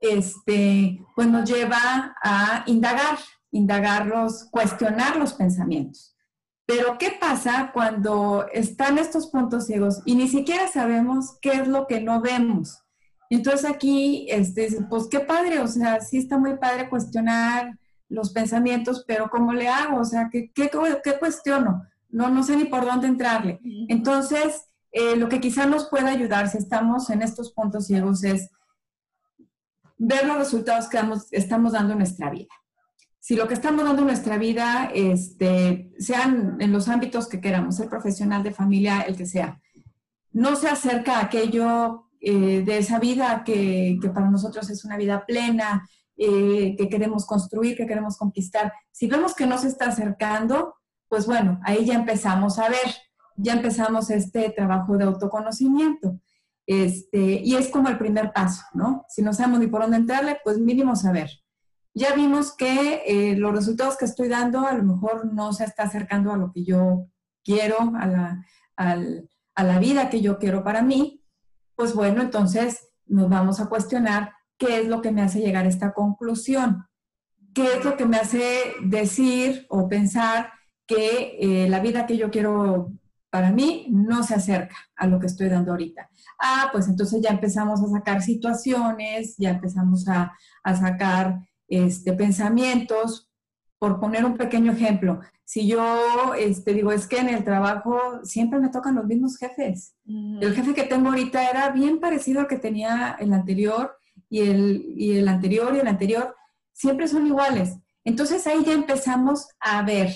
este, 0.00 1.04
pues 1.16 1.26
nos 1.26 1.50
lleva 1.50 2.14
a 2.22 2.62
indagar, 2.66 3.18
indagarlos, 3.50 4.46
cuestionar 4.52 5.16
los 5.16 5.34
pensamientos. 5.34 6.16
Pero 6.64 6.96
¿qué 6.96 7.18
pasa 7.20 7.72
cuando 7.74 8.46
están 8.52 8.98
estos 8.98 9.26
puntos 9.26 9.66
ciegos 9.66 10.00
y 10.04 10.14
ni 10.14 10.28
siquiera 10.28 10.68
sabemos 10.68 11.38
qué 11.42 11.54
es 11.54 11.66
lo 11.66 11.88
que 11.88 12.00
no 12.00 12.20
vemos? 12.20 12.78
Entonces 13.30 13.68
aquí, 13.68 14.28
este, 14.30 14.68
pues 14.88 15.08
qué 15.10 15.18
padre, 15.18 15.58
o 15.58 15.66
sea, 15.66 16.00
sí 16.00 16.18
está 16.18 16.38
muy 16.38 16.56
padre 16.56 16.88
cuestionar 16.88 17.76
los 18.12 18.32
pensamientos, 18.32 19.04
pero 19.06 19.28
¿cómo 19.30 19.52
le 19.52 19.68
hago? 19.68 20.00
O 20.00 20.04
sea, 20.04 20.28
¿qué, 20.30 20.50
qué, 20.52 20.70
qué 21.02 21.18
cuestiono? 21.18 21.84
No, 22.08 22.28
no 22.28 22.42
sé 22.42 22.56
ni 22.56 22.64
por 22.66 22.84
dónde 22.84 23.08
entrarle. 23.08 23.60
Entonces, 23.88 24.66
eh, 24.92 25.16
lo 25.16 25.28
que 25.28 25.40
quizá 25.40 25.66
nos 25.66 25.88
pueda 25.88 26.10
ayudar 26.10 26.48
si 26.48 26.58
estamos 26.58 27.08
en 27.10 27.22
estos 27.22 27.52
puntos 27.52 27.86
ciegos 27.86 28.22
es 28.24 28.50
ver 29.96 30.26
los 30.26 30.36
resultados 30.36 30.88
que 30.88 30.98
estamos 31.30 31.72
dando 31.72 31.92
en 31.92 31.98
nuestra 31.98 32.30
vida 32.30 32.52
si 33.22 33.36
lo 33.36 33.46
que 33.46 33.54
estamos 33.54 33.84
dando 33.84 34.02
en 34.02 34.08
nuestra 34.08 34.36
vida, 34.36 34.90
este, 34.92 35.92
sean 35.96 36.56
en 36.58 36.72
los 36.72 36.88
ámbitos 36.88 37.28
que 37.28 37.40
queramos, 37.40 37.76
ser 37.76 37.88
profesional, 37.88 38.42
de 38.42 38.50
familia, 38.50 39.02
el 39.02 39.16
que 39.16 39.26
sea, 39.26 39.60
no 40.32 40.56
se 40.56 40.68
acerca 40.68 41.18
a 41.18 41.26
aquello 41.26 42.08
eh, 42.20 42.64
de 42.66 42.78
esa 42.78 42.98
vida 42.98 43.44
que, 43.44 43.96
que, 44.02 44.08
para 44.08 44.28
nosotros 44.28 44.68
es 44.70 44.84
una 44.84 44.96
vida 44.96 45.24
plena, 45.24 45.88
eh, 46.16 46.76
que 46.76 46.88
queremos 46.88 47.26
construir, 47.26 47.76
que 47.76 47.86
queremos 47.86 48.16
conquistar. 48.16 48.72
Si 48.90 49.06
vemos 49.06 49.34
que 49.34 49.46
no 49.46 49.58
se 49.58 49.68
está 49.68 49.86
acercando, 49.86 50.74
pues 51.08 51.26
bueno, 51.26 51.60
ahí 51.64 51.84
ya 51.84 51.94
empezamos 51.94 52.58
a 52.58 52.68
ver, 52.68 52.94
ya 53.36 53.54
empezamos 53.54 54.10
este 54.10 54.50
trabajo 54.50 54.96
de 54.96 55.04
autoconocimiento. 55.04 56.20
Este, 56.66 57.40
y 57.42 57.54
es 57.54 57.68
como 57.68 57.88
el 57.88 57.98
primer 57.98 58.32
paso, 58.32 58.62
¿no? 58.74 59.04
Si 59.08 59.20
no 59.22 59.32
sabemos 59.32 59.60
ni 59.60 59.66
por 59.66 59.82
dónde 59.82 59.96
entrarle, 59.96 60.38
pues 60.44 60.58
mínimo 60.58 60.94
saber. 60.96 61.30
Ya 61.94 62.14
vimos 62.14 62.54
que 62.56 63.02
eh, 63.06 63.36
los 63.36 63.52
resultados 63.52 63.96
que 63.96 64.04
estoy 64.04 64.28
dando 64.28 64.66
a 64.66 64.72
lo 64.74 64.82
mejor 64.84 65.32
no 65.32 65.52
se 65.52 65.64
está 65.64 65.84
acercando 65.84 66.32
a 66.32 66.36
lo 66.36 66.52
que 66.52 66.64
yo 66.64 67.08
quiero, 67.44 67.78
a 67.98 68.06
la, 68.06 68.46
a 68.76 69.64
la 69.64 69.78
vida 69.78 70.08
que 70.08 70.20
yo 70.20 70.38
quiero 70.38 70.62
para 70.62 70.82
mí. 70.82 71.22
Pues 71.74 71.94
bueno, 71.94 72.22
entonces 72.22 72.88
nos 73.06 73.28
vamos 73.28 73.60
a 73.60 73.66
cuestionar 73.66 74.32
qué 74.62 74.80
es 74.80 74.86
lo 74.86 75.02
que 75.02 75.10
me 75.10 75.22
hace 75.22 75.40
llegar 75.40 75.64
a 75.64 75.68
esta 75.68 75.92
conclusión, 75.92 76.86
qué 77.52 77.78
es 77.78 77.84
lo 77.84 77.96
que 77.96 78.06
me 78.06 78.16
hace 78.16 78.74
decir 78.84 79.66
o 79.68 79.88
pensar 79.88 80.52
que 80.86 81.36
eh, 81.40 81.68
la 81.68 81.80
vida 81.80 82.06
que 82.06 82.16
yo 82.16 82.30
quiero 82.30 82.92
para 83.28 83.50
mí 83.50 83.86
no 83.90 84.22
se 84.22 84.34
acerca 84.34 84.76
a 84.94 85.06
lo 85.08 85.18
que 85.18 85.26
estoy 85.26 85.48
dando 85.48 85.72
ahorita. 85.72 86.08
Ah, 86.40 86.68
pues 86.70 86.86
entonces 86.86 87.20
ya 87.20 87.30
empezamos 87.30 87.82
a 87.82 87.88
sacar 87.88 88.22
situaciones, 88.22 89.34
ya 89.36 89.50
empezamos 89.50 90.06
a, 90.06 90.32
a 90.62 90.76
sacar 90.76 91.40
este, 91.66 92.12
pensamientos. 92.12 93.28
Por 93.78 93.98
poner 93.98 94.24
un 94.24 94.36
pequeño 94.36 94.70
ejemplo, 94.70 95.18
si 95.44 95.66
yo 95.66 96.34
este, 96.38 96.72
digo, 96.72 96.92
es 96.92 97.08
que 97.08 97.18
en 97.18 97.28
el 97.28 97.42
trabajo 97.42 97.98
siempre 98.22 98.60
me 98.60 98.68
tocan 98.68 98.94
los 98.94 99.06
mismos 99.06 99.36
jefes. 99.38 99.96
El 100.06 100.54
jefe 100.54 100.72
que 100.72 100.84
tengo 100.84 101.08
ahorita 101.08 101.50
era 101.50 101.70
bien 101.70 101.98
parecido 101.98 102.38
al 102.38 102.46
que 102.46 102.60
tenía 102.60 103.16
el 103.18 103.32
anterior 103.32 103.96
y 104.32 104.40
el, 104.40 104.94
y 104.96 105.18
el 105.18 105.28
anterior 105.28 105.76
y 105.76 105.80
el 105.80 105.86
anterior, 105.86 106.34
siempre 106.72 107.06
son 107.06 107.26
iguales. 107.26 107.76
Entonces 108.02 108.46
ahí 108.46 108.64
ya 108.64 108.72
empezamos 108.72 109.46
a 109.60 109.82
ver, 109.82 110.08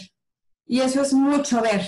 y 0.65 0.81
eso 0.81 1.03
es 1.03 1.13
mucho 1.13 1.61
ver. 1.61 1.83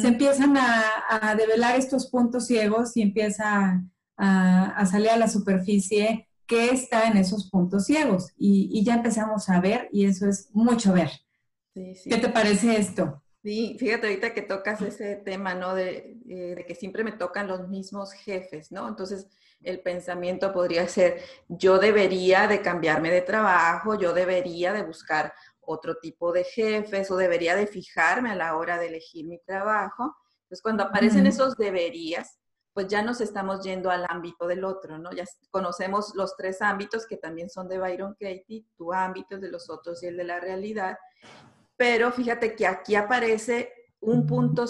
Se 0.00 0.08
empiezan 0.08 0.56
a, 0.56 1.34
develar 1.36 1.76
estos 1.78 2.08
puntos 2.08 2.46
ciegos 2.46 2.96
y 2.96 3.02
empieza 3.02 3.84
a, 4.16 4.86
salir 4.86 5.10
a 5.10 5.18
la 5.18 5.28
superficie 5.28 6.26
qué 6.46 6.70
está 6.70 7.06
en 7.06 7.18
esos 7.18 7.50
puntos 7.50 7.84
ciegos. 7.84 8.32
Y, 8.38 8.82
ya 8.82 8.94
empezamos 8.94 9.50
a 9.50 9.60
ver 9.60 9.90
y 9.92 10.06
eso 10.06 10.26
es 10.26 10.48
mucho 10.54 10.94
ver. 10.94 11.10
¿Qué 11.74 12.16
te 12.16 12.30
parece 12.30 12.78
esto? 12.78 13.22
Sí, 13.42 13.76
fíjate 13.78 14.06
ahorita 14.06 14.32
que 14.32 14.40
tocas 14.40 14.80
ese 14.80 15.16
tema, 15.16 15.54
¿no? 15.54 15.74
De, 15.74 16.18
eh, 16.30 16.54
de, 16.56 16.64
que 16.64 16.74
siempre 16.74 17.04
me 17.04 17.12
tocan 17.12 17.46
los 17.46 17.68
mismos 17.68 18.12
jefes, 18.12 18.72
¿no? 18.72 18.88
Entonces, 18.88 19.26
el 19.64 19.80
pensamiento 19.80 20.52
podría 20.52 20.86
ser, 20.88 21.20
yo 21.48 21.78
debería 21.78 22.46
de 22.46 22.62
cambiarme 22.62 23.10
de 23.10 23.22
trabajo, 23.22 23.98
yo 23.98 24.12
debería 24.12 24.72
de 24.72 24.82
buscar 24.82 25.32
otro 25.60 25.96
tipo 25.96 26.32
de 26.32 26.44
jefes 26.44 27.10
o 27.10 27.16
debería 27.16 27.56
de 27.56 27.66
fijarme 27.66 28.30
a 28.30 28.36
la 28.36 28.56
hora 28.56 28.78
de 28.78 28.88
elegir 28.88 29.26
mi 29.26 29.38
trabajo. 29.40 30.14
Entonces, 30.42 30.62
cuando 30.62 30.84
aparecen 30.84 31.26
esos 31.26 31.56
deberías, 31.56 32.38
pues 32.74 32.88
ya 32.88 33.02
nos 33.02 33.20
estamos 33.20 33.62
yendo 33.64 33.90
al 33.90 34.04
ámbito 34.08 34.46
del 34.46 34.64
otro, 34.64 34.98
¿no? 34.98 35.12
Ya 35.12 35.24
conocemos 35.50 36.12
los 36.14 36.36
tres 36.36 36.60
ámbitos 36.60 37.06
que 37.06 37.16
también 37.16 37.48
son 37.48 37.68
de 37.68 37.78
Byron 37.78 38.14
Katie, 38.14 38.66
tu 38.76 38.92
ámbito, 38.92 39.38
de 39.38 39.48
los 39.48 39.70
otros 39.70 40.02
y 40.02 40.08
el 40.08 40.16
de 40.16 40.24
la 40.24 40.40
realidad. 40.40 40.98
Pero 41.76 42.10
fíjate 42.10 42.56
que 42.56 42.66
aquí 42.66 42.96
aparece 42.96 43.72
un 44.00 44.26
punto 44.26 44.66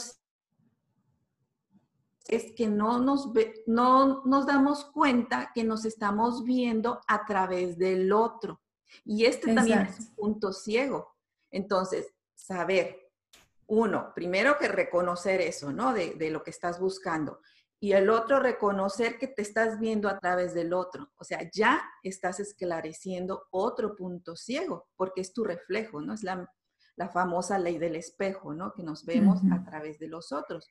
es 2.26 2.52
que 2.52 2.66
no 2.68 2.98
nos, 2.98 3.30
no 3.66 4.22
nos 4.24 4.46
damos 4.46 4.86
cuenta 4.86 5.50
que 5.54 5.64
nos 5.64 5.84
estamos 5.84 6.44
viendo 6.44 7.00
a 7.06 7.24
través 7.26 7.78
del 7.78 8.12
otro. 8.12 8.60
Y 9.04 9.26
este 9.26 9.54
también 9.54 9.80
es 9.80 9.98
un 10.00 10.14
punto 10.14 10.52
ciego. 10.52 11.14
Entonces, 11.50 12.14
saber, 12.34 13.10
uno, 13.66 14.12
primero 14.14 14.56
que 14.58 14.68
reconocer 14.68 15.40
eso, 15.40 15.72
¿no? 15.72 15.92
De, 15.92 16.14
de, 16.14 16.30
lo 16.30 16.42
que 16.42 16.50
estás 16.50 16.80
buscando. 16.80 17.40
Y 17.80 17.92
el 17.92 18.08
otro, 18.08 18.40
reconocer 18.40 19.18
que 19.18 19.26
te 19.26 19.42
estás 19.42 19.78
viendo 19.78 20.08
a 20.08 20.18
través 20.18 20.54
del 20.54 20.72
otro. 20.72 21.12
O 21.16 21.24
sea, 21.24 21.48
ya 21.52 21.82
estás 22.02 22.40
esclareciendo 22.40 23.46
otro 23.50 23.94
punto 23.94 24.36
ciego, 24.36 24.88
porque 24.96 25.20
es 25.20 25.32
tu 25.34 25.44
reflejo, 25.44 26.00
¿no? 26.00 26.14
Es 26.14 26.22
la, 26.22 26.50
la 26.96 27.08
famosa 27.08 27.58
ley 27.58 27.78
del 27.78 27.96
espejo, 27.96 28.54
¿no? 28.54 28.72
Que 28.72 28.82
nos 28.82 29.04
vemos 29.04 29.40
a 29.52 29.62
través 29.64 29.98
de 29.98 30.08
los 30.08 30.32
otros. 30.32 30.70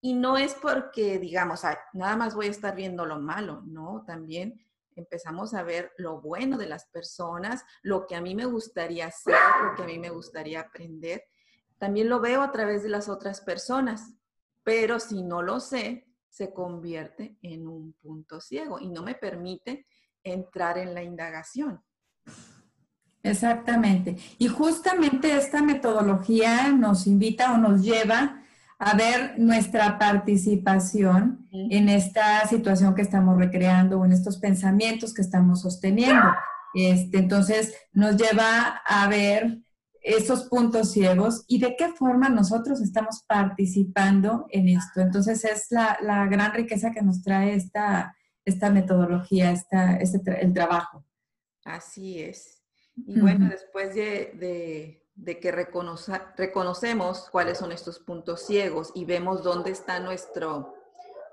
Y 0.00 0.14
no 0.14 0.36
es 0.36 0.54
porque 0.54 1.18
digamos, 1.18 1.62
nada 1.92 2.16
más 2.16 2.34
voy 2.34 2.46
a 2.46 2.50
estar 2.50 2.74
viendo 2.74 3.04
lo 3.04 3.18
malo, 3.18 3.62
¿no? 3.66 4.04
También 4.06 4.60
empezamos 4.94 5.54
a 5.54 5.62
ver 5.62 5.92
lo 5.96 6.20
bueno 6.20 6.58
de 6.58 6.66
las 6.66 6.86
personas, 6.86 7.64
lo 7.82 8.06
que 8.06 8.16
a 8.16 8.20
mí 8.20 8.34
me 8.34 8.44
gustaría 8.44 9.06
hacer, 9.06 9.36
lo 9.62 9.74
que 9.76 9.82
a 9.82 9.86
mí 9.86 9.98
me 9.98 10.10
gustaría 10.10 10.60
aprender. 10.60 11.24
También 11.78 12.08
lo 12.08 12.20
veo 12.20 12.42
a 12.42 12.52
través 12.52 12.82
de 12.82 12.88
las 12.88 13.08
otras 13.08 13.40
personas, 13.40 14.14
pero 14.64 14.98
si 14.98 15.22
no 15.22 15.42
lo 15.42 15.60
sé, 15.60 16.08
se 16.28 16.52
convierte 16.52 17.38
en 17.42 17.66
un 17.66 17.94
punto 17.94 18.40
ciego 18.40 18.78
y 18.78 18.88
no 18.88 19.02
me 19.02 19.14
permite 19.14 19.86
entrar 20.22 20.78
en 20.78 20.94
la 20.94 21.02
indagación. 21.02 21.82
Exactamente. 23.22 24.16
Y 24.38 24.48
justamente 24.48 25.36
esta 25.36 25.62
metodología 25.62 26.70
nos 26.72 27.06
invita 27.06 27.52
o 27.52 27.58
nos 27.58 27.82
lleva 27.82 28.42
a 28.78 28.96
ver 28.96 29.38
nuestra 29.38 29.98
participación 29.98 31.48
en 31.50 31.88
esta 31.88 32.46
situación 32.46 32.94
que 32.94 33.02
estamos 33.02 33.36
recreando 33.36 33.98
o 33.98 34.04
en 34.04 34.12
estos 34.12 34.38
pensamientos 34.38 35.12
que 35.12 35.22
estamos 35.22 35.62
sosteniendo. 35.62 36.22
Este, 36.74 37.18
entonces, 37.18 37.74
nos 37.92 38.16
lleva 38.16 38.80
a 38.86 39.08
ver 39.08 39.58
esos 40.00 40.44
puntos 40.44 40.92
ciegos 40.92 41.44
y 41.48 41.58
de 41.58 41.74
qué 41.76 41.88
forma 41.88 42.28
nosotros 42.28 42.80
estamos 42.80 43.24
participando 43.26 44.46
en 44.50 44.68
esto. 44.68 45.00
Entonces, 45.00 45.44
es 45.44 45.66
la, 45.70 46.26
gran 46.30 46.52
riqueza 46.52 46.92
que 46.92 47.02
nos 47.02 47.22
trae 47.22 47.54
esta, 47.54 48.14
esta 48.44 48.70
metodología, 48.70 49.50
esta, 49.50 49.96
este, 49.96 50.40
el 50.40 50.52
trabajo. 50.52 51.04
Así 51.64 52.20
es. 52.20 52.62
Y 52.94 53.20
bueno, 53.20 53.48
después 53.48 53.94
de 53.94 54.32
de 54.38 55.07
que 55.24 55.52
reconocemos 55.52 57.28
cuáles 57.30 57.58
son 57.58 57.72
estos 57.72 57.98
puntos 57.98 58.46
ciegos 58.46 58.92
y 58.94 59.04
vemos 59.04 59.42
dónde 59.42 59.70
está 59.70 60.00
nuestro, 60.00 60.74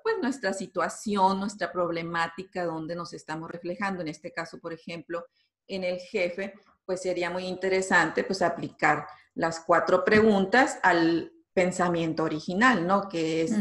pues 0.03 0.15
nuestra 0.21 0.53
situación, 0.53 1.39
nuestra 1.39 1.71
problemática, 1.71 2.65
dónde 2.65 2.95
nos 2.95 3.13
estamos 3.13 3.49
reflejando. 3.49 4.01
En 4.01 4.07
este 4.07 4.33
caso, 4.33 4.59
por 4.59 4.73
ejemplo, 4.73 5.25
en 5.67 5.83
el 5.83 5.99
jefe, 5.99 6.53
pues 6.85 7.01
sería 7.01 7.29
muy 7.29 7.45
interesante 7.45 8.23
pues 8.23 8.41
aplicar 8.41 9.07
las 9.33 9.59
cuatro 9.59 10.03
preguntas 10.03 10.79
al 10.83 11.31
pensamiento 11.53 12.23
original, 12.23 12.85
¿no? 12.85 13.07
Que 13.07 13.43
es, 13.43 13.53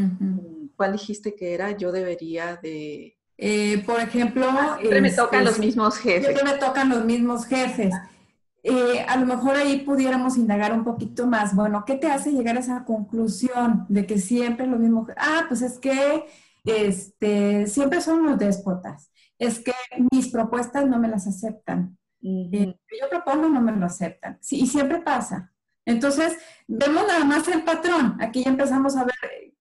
¿cuál 0.76 0.92
dijiste 0.92 1.34
que 1.34 1.54
era? 1.54 1.70
Yo 1.72 1.92
debería 1.92 2.56
de... 2.56 3.16
Eh, 3.36 3.82
por 3.84 4.00
ejemplo... 4.00 4.46
siempre 4.78 5.00
me 5.00 5.10
tocan 5.10 5.44
los 5.44 5.58
mismos 5.58 5.98
jefes. 5.98 6.26
Siempre 6.26 6.44
me 6.44 6.58
tocan 6.58 6.88
los 6.88 7.04
mismos 7.04 7.46
jefes. 7.46 7.94
Eh, 8.66 9.04
a 9.06 9.18
lo 9.18 9.26
mejor 9.26 9.56
ahí 9.56 9.80
pudiéramos 9.80 10.38
indagar 10.38 10.72
un 10.72 10.84
poquito 10.84 11.26
más. 11.26 11.54
Bueno, 11.54 11.84
¿qué 11.84 11.96
te 11.96 12.10
hace 12.10 12.32
llegar 12.32 12.56
a 12.56 12.60
esa 12.60 12.84
conclusión 12.86 13.84
de 13.90 14.06
que 14.06 14.18
siempre 14.18 14.66
lo 14.66 14.78
mismo? 14.78 15.06
Ah, 15.18 15.44
pues 15.48 15.60
es 15.60 15.78
que 15.78 16.24
este, 16.64 17.66
siempre 17.66 18.00
son 18.00 18.24
los 18.24 18.38
déspotas. 18.38 19.12
Es 19.38 19.60
que 19.60 19.74
mis 20.10 20.28
propuestas 20.28 20.86
no 20.86 20.98
me 20.98 21.08
las 21.08 21.26
aceptan. 21.26 21.98
Eh, 22.22 22.74
yo 23.00 23.10
propongo 23.10 23.50
no 23.50 23.60
me 23.60 23.72
lo 23.72 23.84
aceptan. 23.84 24.38
Sí, 24.40 24.60
y 24.60 24.66
siempre 24.66 25.02
pasa. 25.02 25.52
Entonces, 25.84 26.34
vemos 26.66 27.06
nada 27.06 27.24
más 27.26 27.46
el 27.48 27.64
patrón. 27.64 28.16
Aquí 28.18 28.44
ya 28.44 28.50
empezamos 28.50 28.96
a 28.96 29.04
ver 29.04 29.14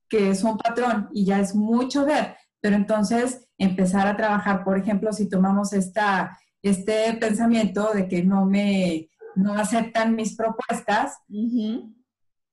que 0.08 0.30
es 0.30 0.44
un 0.46 0.58
patrón 0.58 1.10
y 1.12 1.26
ya 1.26 1.42
es 1.42 1.54
mucho 1.54 2.06
ver. 2.06 2.38
Pero 2.62 2.78
entonces, 2.78 3.50
empezar 3.58 4.08
a 4.08 4.16
trabajar, 4.16 4.64
por 4.64 4.78
ejemplo, 4.78 5.12
si 5.12 5.28
tomamos 5.28 5.74
esta 5.74 6.38
este 6.64 7.14
pensamiento 7.14 7.92
de 7.94 8.08
que 8.08 8.24
no 8.24 8.46
me 8.46 9.10
no 9.36 9.54
aceptan 9.56 10.16
mis 10.16 10.36
propuestas, 10.36 11.18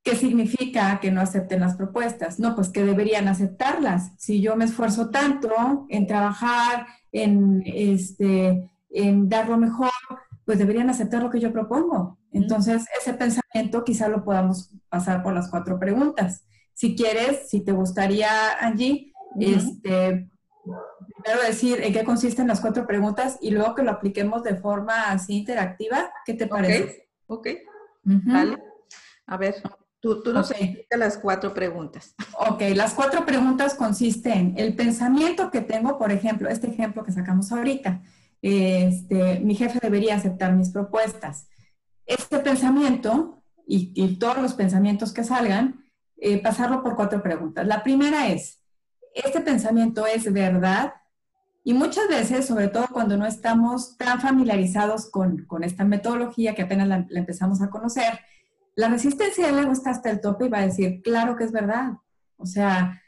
¿qué 0.02 0.16
significa 0.16 0.98
que 1.00 1.10
no 1.10 1.20
acepten 1.20 1.60
las 1.60 1.76
propuestas? 1.76 2.38
No, 2.38 2.54
pues 2.54 2.70
que 2.70 2.84
deberían 2.84 3.28
aceptarlas. 3.28 4.12
Si 4.18 4.40
yo 4.40 4.56
me 4.56 4.64
esfuerzo 4.64 5.10
tanto 5.10 5.86
en 5.88 6.06
trabajar, 6.06 6.86
en, 7.12 7.62
este, 7.66 8.70
en 8.90 9.28
dar 9.28 9.48
lo 9.48 9.58
mejor, 9.58 9.90
pues 10.44 10.58
deberían 10.58 10.90
aceptar 10.90 11.22
lo 11.22 11.30
que 11.30 11.40
yo 11.40 11.52
propongo. 11.52 12.18
Entonces, 12.32 12.84
ese 12.98 13.14
pensamiento 13.14 13.84
quizá 13.84 14.08
lo 14.08 14.24
podamos 14.24 14.70
pasar 14.88 15.22
por 15.22 15.34
las 15.34 15.50
cuatro 15.50 15.78
preguntas. 15.78 16.44
Si 16.72 16.96
quieres, 16.96 17.48
si 17.48 17.60
te 17.60 17.72
gustaría, 17.72 18.28
Angie, 18.60 19.12
este, 19.38 20.30
primero 20.62 21.42
decir 21.46 21.80
en 21.82 21.92
qué 21.92 22.04
consisten 22.04 22.48
las 22.48 22.60
cuatro 22.60 22.86
preguntas 22.86 23.38
y 23.40 23.50
luego 23.50 23.74
que 23.74 23.82
lo 23.82 23.90
apliquemos 23.90 24.42
de 24.42 24.56
forma 24.56 25.10
así 25.10 25.38
interactiva. 25.38 26.12
¿Qué 26.24 26.34
te 26.34 26.46
parece? 26.46 27.08
Ok, 27.26 27.48
vale. 28.04 28.58
A 29.26 29.36
ver, 29.36 29.56
tú, 30.00 30.22
tú 30.22 30.32
nos 30.32 30.50
okay. 30.50 30.86
las 30.96 31.18
cuatro 31.18 31.54
preguntas. 31.54 32.14
Ok, 32.38 32.62
las 32.74 32.94
cuatro 32.94 33.24
preguntas 33.24 33.74
consisten 33.74 34.54
en 34.56 34.58
el 34.58 34.74
pensamiento 34.74 35.50
que 35.50 35.60
tengo, 35.60 35.98
por 35.98 36.10
ejemplo, 36.10 36.48
este 36.48 36.68
ejemplo 36.68 37.04
que 37.04 37.12
sacamos 37.12 37.52
ahorita. 37.52 38.02
Este, 38.42 39.40
mi 39.40 39.54
jefe 39.54 39.78
debería 39.80 40.16
aceptar 40.16 40.52
mis 40.54 40.70
propuestas. 40.70 41.48
Este 42.06 42.38
pensamiento 42.38 43.42
y, 43.66 44.16
todos 44.18 44.38
los 44.38 44.54
pensamientos 44.54 45.12
que 45.12 45.22
salgan, 45.22 45.84
eh, 46.16 46.42
pasarlo 46.42 46.82
por 46.82 46.96
cuatro 46.96 47.22
preguntas. 47.22 47.66
La 47.66 47.84
primera 47.84 48.28
es, 48.28 48.59
¿este 49.14 49.40
pensamiento 49.40 50.06
es 50.06 50.32
verdad? 50.32 50.94
Y 51.62 51.74
muchas 51.74 52.08
veces, 52.08 52.46
sobre 52.46 52.68
todo 52.68 52.86
cuando 52.90 53.16
no 53.16 53.26
estamos 53.26 53.96
tan 53.98 54.20
familiarizados 54.20 55.10
con, 55.10 55.46
esta 55.62 55.84
metodología 55.84 56.54
que 56.54 56.62
apenas 56.62 56.88
la, 56.88 57.06
empezamos 57.10 57.60
a 57.60 57.70
conocer, 57.70 58.20
la 58.76 58.88
resistencia 58.88 59.46
del 59.46 59.58
ego 59.58 59.72
está 59.72 59.90
hasta 59.90 60.10
el 60.10 60.20
tope 60.20 60.46
y 60.46 60.48
va 60.48 60.58
a 60.58 60.66
decir, 60.66 61.02
claro 61.02 61.36
que 61.36 61.44
es 61.44 61.52
verdad. 61.52 61.92
O 62.36 62.46
sea, 62.46 63.02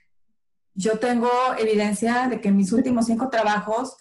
yo 0.75 0.99
tengo 0.99 1.31
evidencia 1.59 2.29
de 2.29 2.41
que 2.41 2.49
en 2.49 2.57
mis 2.57 2.73
últimos 2.73 3.07
cinco 3.07 3.31
trabajos 3.31 3.97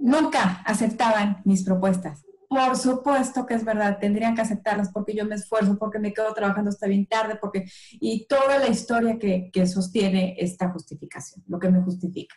nunca 0.00 0.62
aceptaban 0.64 1.42
mis 1.44 1.62
propuestas. 1.62 2.24
Por 2.48 2.76
supuesto 2.76 3.44
que 3.44 3.54
es 3.54 3.64
verdad, 3.64 3.98
tendrían 3.98 4.34
que 4.34 4.42
aceptarlas 4.42 4.90
porque 4.92 5.14
yo 5.14 5.24
me 5.24 5.34
esfuerzo, 5.34 5.78
porque 5.78 5.98
me 5.98 6.12
quedo 6.12 6.32
trabajando 6.32 6.70
hasta 6.70 6.86
bien 6.86 7.06
tarde, 7.06 7.38
porque 7.40 7.64
y 7.92 8.26
toda 8.26 8.58
la 8.58 8.68
historia 8.68 9.18
que, 9.18 9.50
que 9.52 9.66
sostiene 9.66 10.36
esta 10.38 10.70
justificación, 10.70 11.44
lo 11.48 11.58
que 11.58 11.70
me 11.70 11.82
justifica. 11.82 12.36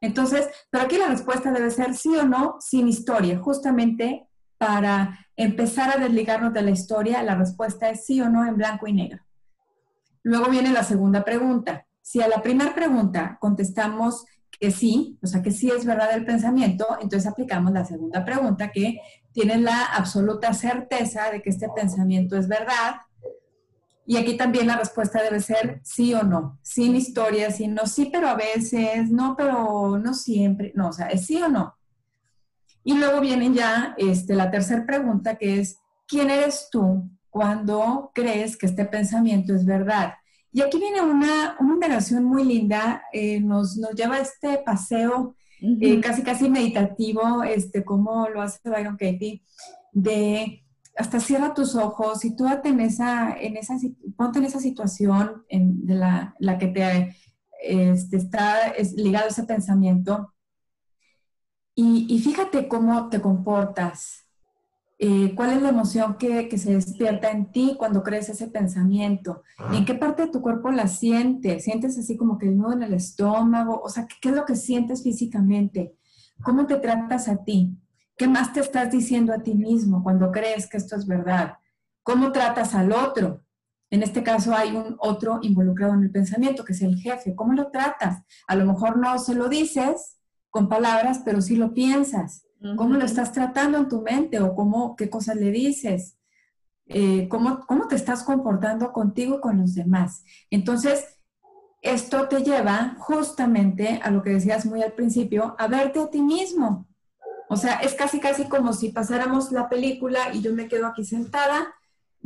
Entonces, 0.00 0.48
pero 0.70 0.84
aquí 0.84 0.98
la 0.98 1.08
respuesta 1.08 1.52
debe 1.52 1.70
ser 1.70 1.94
sí 1.94 2.14
o 2.16 2.24
no, 2.24 2.56
sin 2.60 2.88
historia. 2.88 3.38
Justamente 3.38 4.28
para 4.58 5.18
empezar 5.36 5.96
a 5.96 6.00
desligarnos 6.00 6.52
de 6.52 6.62
la 6.62 6.70
historia, 6.70 7.22
la 7.22 7.34
respuesta 7.34 7.88
es 7.90 8.04
sí 8.04 8.20
o 8.20 8.28
no 8.28 8.46
en 8.46 8.56
blanco 8.56 8.86
y 8.86 8.92
negro. 8.92 9.22
Luego 10.22 10.50
viene 10.50 10.70
la 10.72 10.82
segunda 10.84 11.24
pregunta. 11.24 11.86
Si 12.02 12.20
a 12.20 12.28
la 12.28 12.42
primera 12.42 12.74
pregunta 12.74 13.38
contestamos 13.40 14.24
que 14.50 14.70
sí, 14.70 15.18
o 15.22 15.26
sea, 15.26 15.42
que 15.42 15.50
sí 15.50 15.70
es 15.70 15.84
verdad 15.84 16.14
el 16.14 16.24
pensamiento, 16.24 16.86
entonces 17.00 17.30
aplicamos 17.30 17.72
la 17.72 17.84
segunda 17.84 18.24
pregunta 18.24 18.70
que 18.70 19.00
tiene 19.34 19.58
la 19.58 19.84
absoluta 19.84 20.54
certeza 20.54 21.30
de 21.30 21.42
que 21.42 21.50
este 21.50 21.68
pensamiento 21.68 22.36
es 22.36 22.48
verdad 22.48 22.94
y 24.06 24.16
aquí 24.16 24.36
también 24.36 24.66
la 24.66 24.76
respuesta 24.76 25.22
debe 25.22 25.40
ser 25.40 25.80
sí 25.82 26.12
o 26.12 26.22
no, 26.22 26.58
sin 26.62 26.94
historia, 26.94 27.50
sin 27.50 27.74
no, 27.74 27.86
sí, 27.86 28.10
pero 28.12 28.28
a 28.28 28.34
veces, 28.34 29.10
no, 29.10 29.34
pero 29.36 29.98
no 29.98 30.14
siempre, 30.14 30.72
no, 30.74 30.88
o 30.88 30.92
sea, 30.92 31.08
es 31.08 31.26
sí 31.26 31.40
o 31.40 31.48
no. 31.48 31.74
Y 32.82 32.94
luego 32.94 33.20
viene 33.20 33.52
ya 33.52 33.94
este, 33.96 34.34
la 34.34 34.50
tercera 34.50 34.84
pregunta 34.84 35.36
que 35.36 35.58
es, 35.58 35.78
¿quién 36.06 36.28
eres 36.28 36.68
tú 36.70 37.08
cuando 37.30 38.10
crees 38.14 38.58
que 38.58 38.66
este 38.66 38.84
pensamiento 38.84 39.54
es 39.54 39.64
verdad? 39.64 40.14
Y 40.52 40.60
aquí 40.60 40.78
viene 40.78 41.00
una, 41.00 41.56
una 41.58 41.74
indagación 41.74 42.24
muy 42.24 42.44
linda, 42.44 43.04
eh, 43.10 43.40
nos, 43.40 43.78
nos 43.78 43.94
lleva 43.94 44.16
a 44.16 44.20
este 44.20 44.58
paseo 44.58 45.34
eh, 45.60 46.00
casi 46.00 46.22
casi 46.22 46.50
meditativo, 46.50 47.42
este, 47.42 47.84
como 47.84 48.28
lo 48.28 48.42
hace 48.42 48.68
Byron 48.68 48.96
Katie, 48.96 49.42
de 49.92 50.64
hasta 50.96 51.20
cierra 51.20 51.54
tus 51.54 51.74
ojos 51.74 52.24
tú 52.36 52.46
en 52.68 52.80
esa, 52.80 53.32
en 53.32 53.56
esa, 53.56 53.76
ponte 54.16 54.38
en 54.38 54.44
esa 54.44 54.60
situación 54.60 55.44
en, 55.48 55.84
de 55.86 55.94
la, 55.94 56.34
la, 56.38 56.58
que 56.58 56.68
te 56.68 57.16
este, 57.60 58.16
está 58.16 58.68
es, 58.68 58.92
ligado 58.92 59.28
ese 59.28 59.44
pensamiento 59.44 60.32
y, 61.74 62.06
y, 62.08 62.20
fíjate 62.20 62.68
cómo 62.68 63.08
te 63.08 63.20
comportas. 63.20 64.23
Eh, 64.98 65.34
¿Cuál 65.34 65.50
es 65.50 65.62
la 65.62 65.70
emoción 65.70 66.16
que, 66.18 66.48
que, 66.48 66.56
se 66.56 66.72
despierta 66.72 67.30
en 67.30 67.50
ti 67.50 67.74
cuando 67.76 68.02
crees 68.02 68.28
ese 68.28 68.46
pensamiento? 68.46 69.42
¿En 69.72 69.84
qué 69.84 69.94
parte 69.94 70.22
de 70.22 70.30
tu 70.30 70.40
cuerpo 70.40 70.70
la 70.70 70.86
sientes? 70.86 71.64
¿Sientes 71.64 71.98
así 71.98 72.16
como 72.16 72.38
que 72.38 72.46
el 72.46 72.56
nudo 72.56 72.74
en 72.74 72.84
el 72.84 72.94
estómago? 72.94 73.80
O 73.82 73.88
sea, 73.88 74.06
¿qué 74.20 74.28
es 74.28 74.34
lo 74.34 74.44
que 74.44 74.54
sientes 74.54 75.02
físicamente? 75.02 75.96
¿Cómo 76.42 76.66
te 76.66 76.76
tratas 76.76 77.28
a 77.28 77.42
ti? 77.42 77.76
¿Qué 78.16 78.28
más 78.28 78.52
te 78.52 78.60
estás 78.60 78.92
diciendo 78.92 79.32
a 79.32 79.42
ti 79.42 79.54
mismo 79.54 80.02
cuando 80.02 80.30
crees 80.30 80.68
que 80.68 80.76
esto 80.76 80.94
es 80.94 81.06
verdad? 81.06 81.54
¿Cómo 82.04 82.30
tratas 82.30 82.74
al 82.74 82.92
otro? 82.92 83.42
En 83.90 84.02
este 84.02 84.22
caso 84.22 84.54
hay 84.54 84.76
un 84.76 84.96
otro 84.98 85.40
involucrado 85.42 85.94
en 85.94 86.02
el 86.02 86.10
pensamiento, 86.10 86.64
que 86.64 86.72
es 86.72 86.82
el 86.82 86.96
jefe. 86.96 87.34
¿Cómo 87.34 87.52
lo 87.52 87.70
tratas? 87.70 88.22
A 88.46 88.54
lo 88.54 88.66
mejor 88.66 88.98
no 88.98 89.18
se 89.18 89.34
lo 89.34 89.48
dices 89.48 90.18
con 90.50 90.68
palabras, 90.68 91.22
pero 91.24 91.40
sí 91.40 91.56
lo 91.56 91.74
piensas. 91.74 92.46
¿Cómo 92.76 92.94
lo 92.94 93.04
estás 93.04 93.32
tratando 93.32 93.76
en 93.76 93.88
tu 93.88 94.00
mente 94.00 94.40
o 94.40 94.54
cómo, 94.54 94.96
qué 94.96 95.10
cosas 95.10 95.36
le 95.36 95.50
dices? 95.50 96.16
Eh, 96.86 97.28
¿cómo, 97.28 97.66
¿Cómo 97.66 97.88
te 97.88 97.94
estás 97.94 98.22
comportando 98.22 98.90
contigo 98.90 99.36
y 99.36 99.40
con 99.40 99.60
los 99.60 99.74
demás? 99.74 100.24
Entonces, 100.50 101.18
esto 101.82 102.26
te 102.28 102.42
lleva 102.42 102.96
justamente 102.98 104.00
a 104.02 104.10
lo 104.10 104.22
que 104.22 104.30
decías 104.30 104.64
muy 104.64 104.82
al 104.82 104.92
principio, 104.92 105.54
a 105.58 105.68
verte 105.68 106.00
a 106.00 106.08
ti 106.08 106.22
mismo. 106.22 106.86
O 107.50 107.56
sea, 107.56 107.74
es 107.76 107.92
casi, 107.94 108.18
casi 108.18 108.48
como 108.48 108.72
si 108.72 108.88
pasáramos 108.88 109.52
la 109.52 109.68
película 109.68 110.32
y 110.32 110.40
yo 110.40 110.54
me 110.54 110.66
quedo 110.66 110.86
aquí 110.86 111.04
sentada 111.04 111.74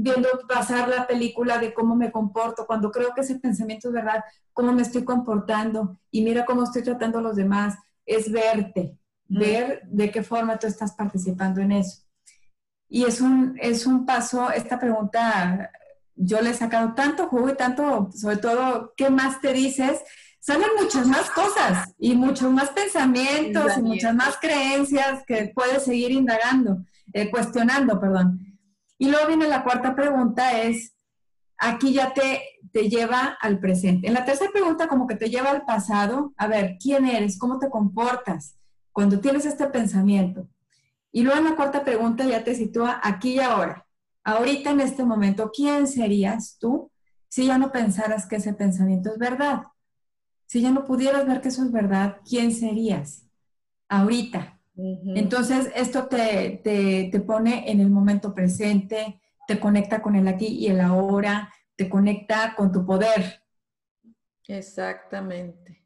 viendo 0.00 0.28
pasar 0.48 0.88
la 0.88 1.08
película 1.08 1.58
de 1.58 1.74
cómo 1.74 1.96
me 1.96 2.12
comporto, 2.12 2.66
cuando 2.68 2.92
creo 2.92 3.12
que 3.14 3.22
ese 3.22 3.40
pensamiento 3.40 3.88
es 3.88 3.94
verdad, 3.94 4.22
cómo 4.52 4.72
me 4.72 4.82
estoy 4.82 5.04
comportando 5.04 5.98
y 6.12 6.22
mira 6.22 6.46
cómo 6.46 6.62
estoy 6.62 6.84
tratando 6.84 7.18
a 7.18 7.22
los 7.22 7.34
demás, 7.34 7.76
es 8.06 8.30
verte, 8.30 8.96
ver 9.28 9.82
de 9.84 10.10
qué 10.10 10.22
forma 10.22 10.58
tú 10.58 10.66
estás 10.66 10.92
participando 10.92 11.60
en 11.60 11.72
eso. 11.72 12.02
Y 12.88 13.04
es 13.04 13.20
un, 13.20 13.56
es 13.60 13.86
un 13.86 14.06
paso, 14.06 14.50
esta 14.50 14.80
pregunta, 14.80 15.70
yo 16.16 16.40
le 16.40 16.50
he 16.50 16.54
sacado 16.54 16.94
tanto 16.94 17.28
jugo 17.28 17.50
y 17.50 17.56
tanto, 17.56 18.10
sobre 18.14 18.38
todo, 18.38 18.94
¿qué 18.96 19.10
más 19.10 19.40
te 19.40 19.52
dices? 19.52 20.00
salen 20.40 20.68
muchas 20.80 21.06
más 21.06 21.30
cosas 21.30 21.94
y 21.98 22.14
muchos 22.14 22.50
más 22.50 22.70
pensamientos 22.70 23.76
y 23.76 23.82
muchas 23.82 24.14
más 24.14 24.38
creencias 24.40 25.22
que 25.26 25.52
puedes 25.54 25.84
seguir 25.84 26.10
indagando, 26.10 26.84
eh, 27.12 27.30
cuestionando, 27.30 28.00
perdón. 28.00 28.56
Y 28.96 29.10
luego 29.10 29.26
viene 29.28 29.46
la 29.46 29.62
cuarta 29.62 29.94
pregunta, 29.94 30.62
es, 30.62 30.94
aquí 31.58 31.92
ya 31.92 32.14
te, 32.14 32.42
te 32.72 32.88
lleva 32.88 33.36
al 33.40 33.60
presente. 33.60 34.08
En 34.08 34.14
la 34.14 34.24
tercera 34.24 34.50
pregunta 34.50 34.88
como 34.88 35.06
que 35.06 35.16
te 35.16 35.28
lleva 35.28 35.50
al 35.50 35.66
pasado, 35.66 36.32
a 36.38 36.46
ver, 36.46 36.76
¿quién 36.80 37.04
eres? 37.04 37.38
¿Cómo 37.38 37.58
te 37.58 37.68
comportas 37.68 38.57
cuando 38.92 39.20
tienes 39.20 39.46
este 39.46 39.66
pensamiento? 39.66 40.48
Y 41.12 41.22
luego 41.22 41.38
en 41.38 41.44
la 41.44 41.56
cuarta 41.56 41.84
pregunta 41.84 42.24
ya 42.24 42.44
te 42.44 42.54
sitúa 42.54 43.00
aquí 43.02 43.34
y 43.34 43.40
ahora. 43.40 43.86
Ahorita 44.24 44.70
en 44.70 44.80
este 44.80 45.04
momento, 45.04 45.50
¿quién 45.54 45.86
serías 45.86 46.58
tú 46.58 46.90
si 47.28 47.46
ya 47.46 47.58
no 47.58 47.72
pensaras 47.72 48.26
que 48.26 48.36
ese 48.36 48.52
pensamiento 48.52 49.10
es 49.10 49.18
verdad? 49.18 49.62
si 50.48 50.62
ya 50.62 50.70
no 50.70 50.84
pudieras 50.86 51.26
ver 51.26 51.40
que 51.40 51.48
eso 51.48 51.62
es 51.62 51.70
verdad, 51.70 52.16
¿quién 52.28 52.52
serías 52.52 53.26
ahorita? 53.88 54.58
Entonces, 55.14 55.70
esto 55.74 56.06
te, 56.06 56.60
te, 56.62 57.20
pone 57.20 57.70
en 57.70 57.80
el 57.80 57.90
momento 57.90 58.32
presente, 58.32 59.20
te 59.46 59.60
conecta 59.60 60.00
con 60.00 60.14
el 60.14 60.26
aquí 60.26 60.46
y 60.46 60.68
el 60.68 60.80
ahora, 60.80 61.52
te 61.76 61.88
conecta 61.88 62.54
con 62.56 62.72
tu 62.72 62.86
poder. 62.86 63.42
Exactamente. 64.48 65.84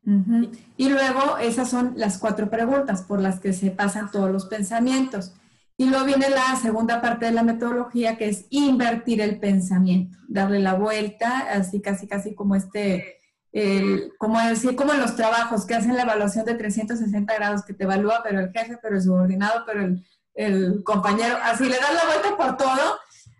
Y 0.76 0.88
luego, 0.88 1.38
esas 1.38 1.68
son 1.68 1.92
las 1.96 2.18
cuatro 2.18 2.48
preguntas 2.48 3.02
por 3.02 3.20
las 3.20 3.38
que 3.38 3.52
se 3.52 3.70
pasan 3.70 4.10
todos 4.10 4.30
los 4.30 4.46
pensamientos. 4.46 5.34
Y 5.76 5.86
luego 5.86 6.06
viene 6.06 6.30
la 6.30 6.56
segunda 6.56 7.00
parte 7.00 7.26
de 7.26 7.32
la 7.32 7.42
metodología, 7.42 8.16
que 8.16 8.28
es 8.28 8.46
invertir 8.50 9.20
el 9.20 9.38
pensamiento, 9.38 10.18
darle 10.28 10.60
la 10.60 10.74
vuelta, 10.74 11.40
así 11.50 11.80
casi, 11.80 12.06
casi 12.06 12.34
como 12.34 12.56
este 12.56 13.18
el, 13.52 14.12
como 14.18 14.40
decir, 14.40 14.74
como 14.74 14.94
en 14.94 15.00
los 15.00 15.14
trabajos 15.14 15.66
que 15.66 15.74
hacen 15.74 15.94
la 15.94 16.02
evaluación 16.02 16.44
de 16.46 16.54
360 16.54 17.34
grados, 17.34 17.64
que 17.64 17.74
te 17.74 17.84
evalúa, 17.84 18.22
pero 18.22 18.40
el 18.40 18.50
jefe, 18.50 18.78
pero 18.80 18.96
el 18.96 19.02
subordinado, 19.02 19.64
pero 19.66 19.82
el, 19.82 20.06
el 20.34 20.82
compañero, 20.84 21.36
así 21.42 21.64
le 21.64 21.76
das 21.76 21.94
la 21.94 22.06
vuelta 22.06 22.36
por 22.36 22.56
todo, 22.56 22.98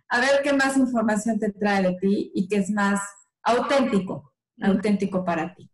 a 0.09 0.21
ver 0.21 0.43
qué 0.45 0.53
más 0.53 0.77
información 0.77 1.39
te 1.39 1.51
trae 1.51 1.83
de 1.83 1.95
ti 1.95 2.31
y 2.35 2.47
qué 2.47 2.57
es 2.57 2.71
más 2.71 3.01
auténtico, 3.43 4.32
auténtico 4.63 5.25
para 5.25 5.55
ti. 5.55 5.71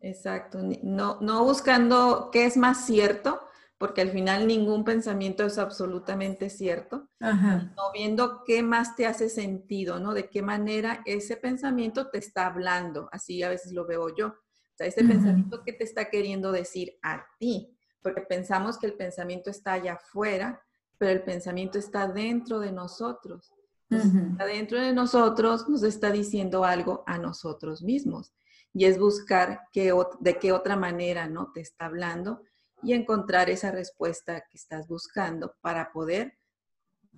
Exacto, 0.00 0.58
no, 0.82 1.18
no 1.20 1.44
buscando 1.44 2.30
qué 2.32 2.46
es 2.46 2.56
más 2.56 2.86
cierto, 2.86 3.40
porque 3.78 4.00
al 4.00 4.10
final 4.10 4.46
ningún 4.46 4.84
pensamiento 4.84 5.44
es 5.44 5.58
absolutamente 5.58 6.48
cierto, 6.48 7.10
no 7.20 7.92
viendo 7.92 8.42
qué 8.44 8.62
más 8.62 8.96
te 8.96 9.06
hace 9.06 9.28
sentido, 9.28 10.00
¿no? 10.00 10.14
De 10.14 10.30
qué 10.30 10.42
manera 10.42 11.02
ese 11.04 11.36
pensamiento 11.36 12.08
te 12.08 12.18
está 12.18 12.46
hablando, 12.46 13.08
así 13.12 13.42
a 13.42 13.50
veces 13.50 13.72
lo 13.72 13.86
veo 13.86 14.14
yo. 14.14 14.28
O 14.28 14.76
sea, 14.76 14.86
ese 14.86 15.04
pensamiento 15.04 15.62
que 15.62 15.72
te 15.72 15.84
está 15.84 16.10
queriendo 16.10 16.50
decir 16.50 16.98
a 17.02 17.24
ti, 17.38 17.76
porque 18.02 18.22
pensamos 18.22 18.78
que 18.78 18.86
el 18.86 18.94
pensamiento 18.94 19.50
está 19.50 19.74
allá 19.74 19.94
afuera, 19.94 20.62
pero 20.98 21.12
el 21.12 21.22
pensamiento 21.22 21.78
está 21.78 22.08
dentro 22.08 22.60
de 22.60 22.72
nosotros. 22.72 23.53
Está 23.96 24.46
dentro 24.46 24.80
de 24.80 24.92
nosotros, 24.92 25.68
nos 25.68 25.82
está 25.82 26.10
diciendo 26.10 26.64
algo 26.64 27.04
a 27.06 27.18
nosotros 27.18 27.82
mismos. 27.82 28.32
Y 28.72 28.86
es 28.86 28.98
buscar 28.98 29.60
qué, 29.72 29.92
de 30.20 30.38
qué 30.38 30.52
otra 30.52 30.76
manera, 30.76 31.28
¿no? 31.28 31.52
Te 31.52 31.60
está 31.60 31.86
hablando 31.86 32.42
y 32.82 32.92
encontrar 32.92 33.48
esa 33.50 33.70
respuesta 33.70 34.44
que 34.50 34.56
estás 34.56 34.86
buscando 34.88 35.54
para 35.60 35.92
poder 35.92 36.38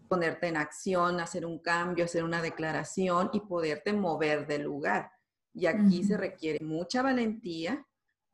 ponerte 0.08 0.48
en 0.48 0.56
acción, 0.56 1.20
hacer 1.20 1.44
un 1.44 1.58
cambio, 1.58 2.04
hacer 2.04 2.22
una 2.24 2.40
declaración 2.40 3.30
y 3.32 3.40
poderte 3.40 3.92
mover 3.92 4.46
del 4.46 4.62
lugar. 4.62 5.10
Y 5.52 5.66
aquí 5.66 6.04
se 6.04 6.16
requiere 6.16 6.64
mucha 6.64 7.02
valentía 7.02 7.84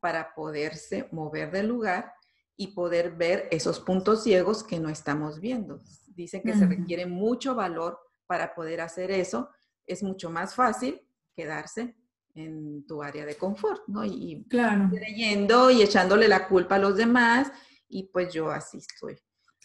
para 0.00 0.34
poderse 0.34 1.08
mover 1.12 1.52
del 1.52 1.68
lugar 1.68 2.12
y 2.56 2.68
poder 2.68 3.12
ver 3.12 3.48
esos 3.50 3.80
puntos 3.80 4.24
ciegos 4.24 4.64
que 4.64 4.80
no 4.80 4.88
estamos 4.88 5.40
viendo. 5.40 5.80
Dicen 6.08 6.42
que 6.42 6.54
se 6.54 6.66
requiere 6.66 7.06
mucho 7.06 7.54
valor 7.54 7.98
para 8.26 8.54
poder 8.54 8.80
hacer 8.80 9.10
eso. 9.10 9.50
Es 9.86 10.02
mucho 10.02 10.30
más 10.30 10.54
fácil 10.54 11.00
quedarse 11.34 11.96
en 12.34 12.86
tu 12.86 13.02
área 13.02 13.26
de 13.26 13.36
confort, 13.36 13.82
¿no? 13.86 14.04
Y 14.04 14.46
claro. 14.48 14.88
creyendo 14.90 15.70
y 15.70 15.82
echándole 15.82 16.28
la 16.28 16.48
culpa 16.48 16.76
a 16.76 16.78
los 16.78 16.96
demás 16.96 17.52
y 17.88 18.04
pues 18.04 18.32
yo 18.32 18.50
así 18.50 18.78
estoy, 18.78 19.18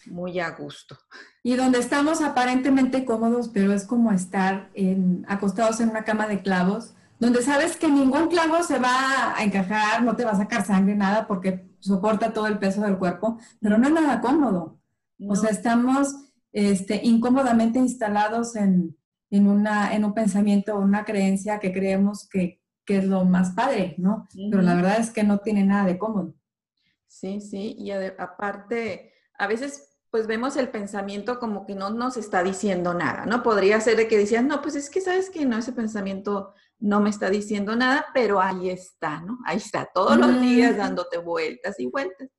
muy 0.07 0.39
a 0.39 0.51
gusto. 0.51 0.97
Y 1.43 1.55
donde 1.55 1.79
estamos 1.79 2.21
aparentemente 2.21 3.05
cómodos, 3.05 3.49
pero 3.49 3.71
es 3.71 3.85
como 3.85 4.11
estar 4.11 4.69
en, 4.73 5.25
acostados 5.29 5.79
en 5.79 5.89
una 5.89 6.03
cama 6.03 6.27
de 6.27 6.41
clavos, 6.41 6.93
donde 7.19 7.41
sabes 7.41 7.77
que 7.77 7.87
ningún 7.87 8.27
clavo 8.27 8.61
se 8.63 8.79
va 8.79 9.35
a 9.35 9.43
encajar, 9.43 10.03
no 10.03 10.15
te 10.15 10.25
va 10.25 10.31
a 10.31 10.37
sacar 10.37 10.65
sangre, 10.65 10.93
nada, 10.95 11.25
porque 11.25 11.67
soporta 11.79 12.33
todo 12.33 12.47
el 12.47 12.59
peso 12.59 12.81
del 12.81 12.97
cuerpo, 12.97 13.39
pero 13.61 13.77
no 13.77 13.87
es 13.87 13.93
nada 13.93 14.19
cómodo. 14.19 14.77
O 15.27 15.35
sea, 15.35 15.49
estamos 15.49 16.26
este, 16.57 17.01
incómodamente 17.03 17.77
instalados 17.77 18.55
en, 18.55 18.97
en, 19.29 19.47
una, 19.47 19.93
en 19.93 20.03
un 20.03 20.15
pensamiento 20.15 20.73
o 20.73 20.79
una 20.79 21.05
creencia 21.05 21.59
que 21.59 21.71
creemos 21.71 22.27
que, 22.27 22.63
que, 22.83 22.97
es 22.97 23.05
lo 23.05 23.25
más 23.25 23.51
padre, 23.51 23.93
¿no? 23.99 24.27
Pero 24.49 24.63
la 24.63 24.73
verdad 24.73 24.99
es 24.99 25.11
que 25.11 25.23
no 25.23 25.37
tiene 25.37 25.63
nada 25.63 25.85
de 25.85 25.99
cómodo. 25.99 26.33
Sí, 27.05 27.41
sí, 27.41 27.75
y 27.77 27.91
aparte, 27.91 29.13
a 29.37 29.45
veces 29.45 29.99
pues 30.09 30.25
vemos 30.25 30.57
el 30.57 30.69
pensamiento 30.69 31.39
como 31.39 31.67
que 31.67 31.75
no 31.75 31.91
nos 31.91 32.17
está 32.17 32.41
diciendo 32.41 32.95
nada, 32.95 33.27
¿no? 33.27 33.43
Podría 33.43 33.79
ser 33.79 33.95
de 33.95 34.07
que 34.07 34.17
decías, 34.17 34.43
no, 34.43 34.59
pues 34.63 34.75
es 34.75 34.89
que 34.89 34.99
sabes 34.99 35.29
que 35.29 35.45
no, 35.45 35.59
ese 35.59 35.73
pensamiento 35.73 36.55
no 36.79 37.01
me 37.01 37.11
está 37.11 37.29
diciendo 37.29 37.75
nada, 37.75 38.07
pero 38.15 38.41
ahí 38.41 38.71
está, 38.71 39.21
¿no? 39.21 39.37
Ahí 39.45 39.57
está, 39.57 39.91
todos 39.93 40.17
los 40.17 40.41
días 40.41 40.75
dándote 40.75 41.19
vueltas 41.19 41.79
y 41.79 41.85
vueltas. 41.85 42.29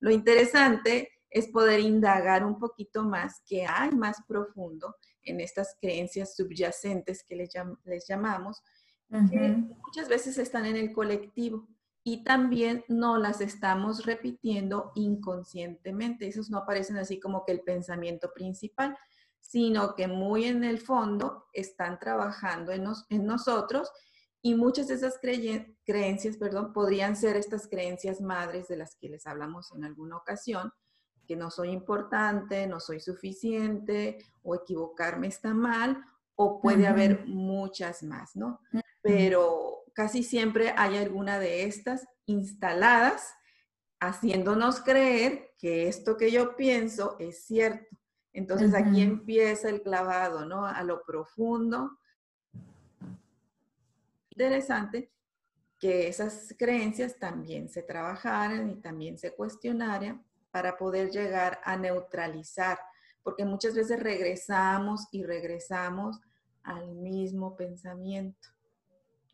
Lo 0.00 0.10
interesante 0.10 1.10
es 1.30 1.48
poder 1.48 1.80
indagar 1.80 2.44
un 2.44 2.58
poquito 2.58 3.02
más 3.02 3.42
qué 3.46 3.66
hay 3.66 3.90
más 3.90 4.18
profundo 4.26 4.96
en 5.22 5.40
estas 5.40 5.76
creencias 5.80 6.34
subyacentes 6.36 7.22
que 7.24 7.36
les, 7.36 8.06
llamamos, 8.08 8.62
que 9.30 9.56
muchas 9.84 10.08
veces 10.08 10.38
están 10.38 10.64
en 10.66 10.76
el 10.76 10.92
colectivo 10.92 11.68
y 12.02 12.24
también 12.24 12.84
no 12.88 13.18
las 13.18 13.40
estamos 13.40 14.06
repitiendo 14.06 14.92
inconscientemente. 14.94 16.26
Esos 16.26 16.48
no 16.48 16.58
aparecen 16.58 16.96
así 16.96 17.20
como 17.20 17.44
que 17.44 17.52
el 17.52 17.60
pensamiento 17.60 18.32
principal, 18.34 18.96
sino 19.40 19.94
que 19.94 20.08
muy 20.08 20.46
en 20.46 20.64
el 20.64 20.78
fondo 20.78 21.46
están 21.52 21.98
trabajando 21.98 22.72
en, 22.72 22.86
en 23.10 23.26
nosotros 23.26 23.90
y 24.40 24.54
muchas 24.54 24.88
de 24.88 24.94
esas 24.94 25.18
creencias, 25.84 26.36
perdón, 26.36 26.72
podrían 26.72 27.16
ser 27.16 27.36
estas 27.36 27.66
creencias 27.66 28.20
madres 28.20 28.68
de 28.68 28.76
las 28.76 28.96
que 28.96 29.08
les 29.08 29.26
hablamos 29.26 29.72
en 29.74 29.84
alguna 29.84 30.16
ocasión, 30.16 30.72
que 31.28 31.36
no 31.36 31.50
soy 31.50 31.68
importante, 31.70 32.66
no 32.66 32.80
soy 32.80 33.00
suficiente, 33.00 34.18
o 34.42 34.54
equivocarme 34.54 35.26
está 35.26 35.52
mal, 35.52 36.02
o 36.34 36.58
puede 36.58 36.86
haber 36.86 37.26
muchas 37.26 38.02
más, 38.02 38.34
¿no? 38.34 38.60
Pero 39.02 39.84
casi 39.92 40.22
siempre 40.22 40.72
hay 40.74 40.96
alguna 40.96 41.38
de 41.38 41.64
estas 41.64 42.08
instaladas 42.24 43.34
haciéndonos 44.00 44.80
creer 44.80 45.50
que 45.58 45.88
esto 45.88 46.16
que 46.16 46.30
yo 46.30 46.56
pienso 46.56 47.16
es 47.18 47.44
cierto. 47.44 47.94
Entonces 48.32 48.72
aquí 48.74 49.02
empieza 49.02 49.68
el 49.68 49.82
clavado, 49.82 50.46
¿no? 50.46 50.64
A 50.64 50.82
lo 50.82 51.02
profundo. 51.02 51.98
Interesante 54.30 55.12
que 55.78 56.08
esas 56.08 56.54
creencias 56.58 57.18
también 57.18 57.68
se 57.68 57.82
trabajaran 57.82 58.70
y 58.70 58.76
también 58.76 59.18
se 59.18 59.34
cuestionaran 59.34 60.24
para 60.50 60.76
poder 60.76 61.10
llegar 61.10 61.60
a 61.64 61.76
neutralizar, 61.76 62.78
porque 63.22 63.44
muchas 63.44 63.74
veces 63.74 64.00
regresamos 64.00 65.06
y 65.12 65.22
regresamos 65.24 66.20
al 66.62 66.94
mismo 66.94 67.56
pensamiento. 67.56 68.48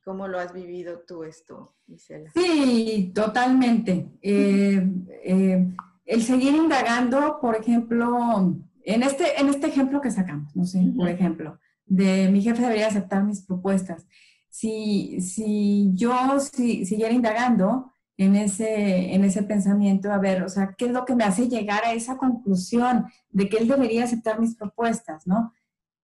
¿Cómo 0.04 0.28
lo 0.28 0.38
has 0.38 0.52
vivido 0.52 1.00
tú 1.06 1.24
esto, 1.24 1.74
Gisela? 1.86 2.30
Sí, 2.34 3.12
totalmente. 3.14 4.10
Eh, 4.20 4.86
eh, 5.24 5.66
el 6.04 6.22
seguir 6.22 6.54
indagando, 6.54 7.38
por 7.40 7.56
ejemplo, 7.56 8.54
en 8.84 9.02
este, 9.02 9.40
en 9.40 9.48
este 9.48 9.68
ejemplo 9.68 10.02
que 10.02 10.10
sacamos, 10.10 10.54
no 10.54 10.66
sé, 10.66 10.92
por 10.94 11.08
ejemplo, 11.08 11.58
de 11.86 12.28
mi 12.30 12.42
jefe 12.42 12.62
debería 12.62 12.88
aceptar 12.88 13.24
mis 13.24 13.40
propuestas. 13.40 14.06
Si, 14.50 15.20
si 15.20 15.90
yo 15.94 16.38
si, 16.38 16.84
siguiera 16.84 17.12
indagando, 17.12 17.93
en 18.16 18.36
ese, 18.36 19.14
en 19.14 19.24
ese 19.24 19.42
pensamiento, 19.42 20.12
a 20.12 20.18
ver, 20.18 20.42
o 20.42 20.48
sea, 20.48 20.74
¿qué 20.78 20.86
es 20.86 20.92
lo 20.92 21.04
que 21.04 21.16
me 21.16 21.24
hace 21.24 21.48
llegar 21.48 21.84
a 21.84 21.92
esa 21.92 22.16
conclusión 22.16 23.06
de 23.30 23.48
que 23.48 23.58
él 23.58 23.68
debería 23.68 24.04
aceptar 24.04 24.40
mis 24.40 24.54
propuestas, 24.54 25.26
¿no? 25.26 25.52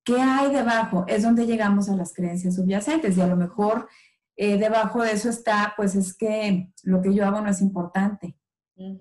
¿Qué 0.05 0.21
hay 0.21 0.53
debajo? 0.53 1.05
Es 1.07 1.23
donde 1.23 1.47
llegamos 1.47 1.89
a 1.89 1.95
las 1.95 2.13
creencias 2.13 2.57
subyacentes 2.57 3.17
y 3.17 3.21
a 3.21 3.27
lo 3.27 3.37
mejor 3.37 3.89
eh, 4.37 4.59
debajo 4.59 5.03
de 5.03 5.13
eso 5.13 5.29
está, 5.29 5.75
pues 5.77 5.95
es 5.95 6.17
que 6.17 6.73
lo 6.83 7.03
que 7.03 7.15
yo 7.15 7.27
hago 7.27 7.41
no 7.41 7.51
es 7.51 7.61
importante, 7.61 8.37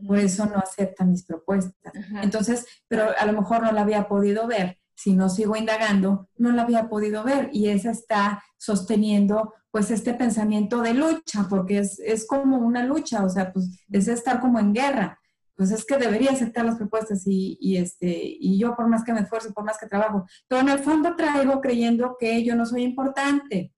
por 0.05 0.17
eso 0.17 0.45
no 0.45 0.57
acepta 0.57 1.05
mis 1.05 1.23
propuestas. 1.23 1.93
Entonces, 2.21 2.65
pero 2.89 3.05
a 3.17 3.25
lo 3.25 3.33
mejor 3.33 3.63
no 3.63 3.71
la 3.71 3.81
había 3.81 4.07
podido 4.09 4.45
ver. 4.45 4.77
Si 4.93 5.13
no 5.13 5.29
sigo 5.29 5.55
indagando, 5.55 6.27
no 6.35 6.51
la 6.51 6.63
había 6.63 6.89
podido 6.89 7.23
ver 7.23 7.49
y 7.53 7.69
esa 7.69 7.91
está 7.91 8.43
sosteniendo 8.57 9.53
pues 9.71 9.91
este 9.91 10.13
pensamiento 10.13 10.81
de 10.81 10.93
lucha, 10.93 11.45
porque 11.49 11.79
es, 11.79 11.99
es, 11.99 12.25
como 12.25 12.57
una 12.57 12.83
lucha, 12.83 13.23
o 13.23 13.29
sea, 13.29 13.53
pues 13.53 13.85
es 13.91 14.07
estar 14.07 14.39
como 14.39 14.59
en 14.59 14.73
guerra. 14.73 15.19
Pues 15.55 15.71
es 15.71 15.85
que 15.85 15.97
debería 15.97 16.31
aceptar 16.31 16.65
las 16.65 16.77
propuestas 16.77 17.27
y, 17.27 17.57
y, 17.59 17.77
este, 17.77 18.07
y 18.23 18.57
yo 18.57 18.75
por 18.75 18.87
más 18.87 19.03
que 19.03 19.13
me 19.13 19.19
esfuerzo, 19.19 19.53
por 19.53 19.65
más 19.65 19.77
que 19.77 19.87
trabajo, 19.87 20.25
pero 20.47 20.61
en 20.61 20.69
el 20.69 20.79
fondo 20.79 21.15
traigo 21.17 21.59
creyendo 21.59 22.15
que 22.17 22.43
yo 22.43 22.55
no 22.55 22.65
soy 22.65 22.83
importante. 22.83 23.73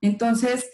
Entonces, 0.00 0.68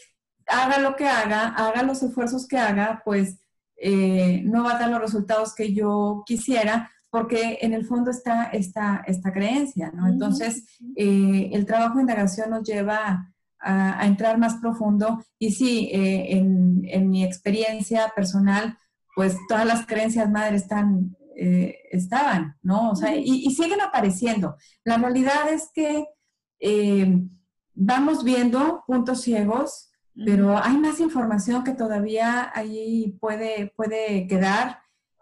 haga 0.46 0.78
lo 0.78 0.96
que 0.96 1.06
haga, 1.06 1.48
haga 1.48 1.82
los 1.82 2.02
esfuerzos 2.02 2.46
que 2.46 2.56
haga, 2.56 3.02
pues 3.04 3.38
eh, 3.76 4.42
no 4.44 4.64
va 4.64 4.76
a 4.76 4.78
dar 4.78 4.90
los 4.90 5.00
resultados 5.00 5.54
que 5.54 5.74
yo 5.74 6.22
quisiera, 6.26 6.90
porque 7.10 7.58
en 7.62 7.72
el 7.72 7.86
fondo 7.86 8.10
está 8.10 8.44
esta, 8.44 9.02
esta 9.06 9.32
creencia, 9.32 9.90
¿no? 9.94 10.08
Entonces, 10.08 10.64
eh, 10.96 11.50
el 11.52 11.64
trabajo 11.64 11.96
de 11.96 12.02
indagación 12.02 12.50
nos 12.50 12.64
lleva 12.64 13.32
a, 13.60 14.06
entrar 14.06 14.38
más 14.38 14.56
profundo. 14.56 15.22
Y 15.38 15.52
sí, 15.52 15.90
eh, 15.92 16.36
en, 16.36 17.10
mi 17.10 17.24
experiencia 17.24 18.12
personal, 18.14 18.76
pues 19.14 19.36
todas 19.48 19.66
las 19.66 19.86
creencias 19.86 20.30
madres 20.30 20.62
están, 20.62 21.16
eh, 21.36 21.76
estaban, 21.90 22.56
¿no? 22.62 22.90
O 22.90 22.96
sea, 22.96 23.14
y, 23.14 23.50
siguen 23.50 23.80
apareciendo. 23.80 24.56
La 24.84 24.98
realidad 24.98 25.52
es 25.52 25.70
que 25.72 26.06
eh, 26.60 27.20
vamos 27.74 28.24
viendo 28.24 28.84
puntos 28.86 29.22
ciegos, 29.22 29.90
pero 30.24 30.58
hay 30.58 30.76
más 30.76 30.98
información 30.98 31.62
que 31.62 31.74
todavía 31.74 32.50
ahí 32.54 33.16
puede, 33.20 33.72
puede 33.76 34.26
quedar. 34.26 34.80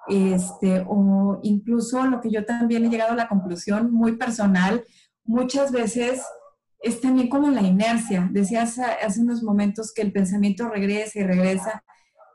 Este, 0.09 0.85
o 0.87 1.41
incluso 1.43 2.05
lo 2.07 2.21
que 2.21 2.31
yo 2.31 2.45
también 2.45 2.85
he 2.85 2.89
llegado 2.89 3.13
a 3.13 3.17
la 3.17 3.29
conclusión 3.29 3.93
muy 3.93 4.13
personal, 4.13 4.85
muchas 5.25 5.73
veces 5.73 6.23
es 6.81 7.01
también 7.01 7.29
como 7.29 7.51
la 7.51 7.63
inercia. 7.63 8.29
Decías 8.31 8.79
hace 8.79 9.21
unos 9.21 9.43
momentos 9.43 9.93
que 9.93 10.03
el 10.03 10.13
pensamiento 10.13 10.69
regresa 10.69 11.19
y 11.19 11.25
regresa, 11.25 11.83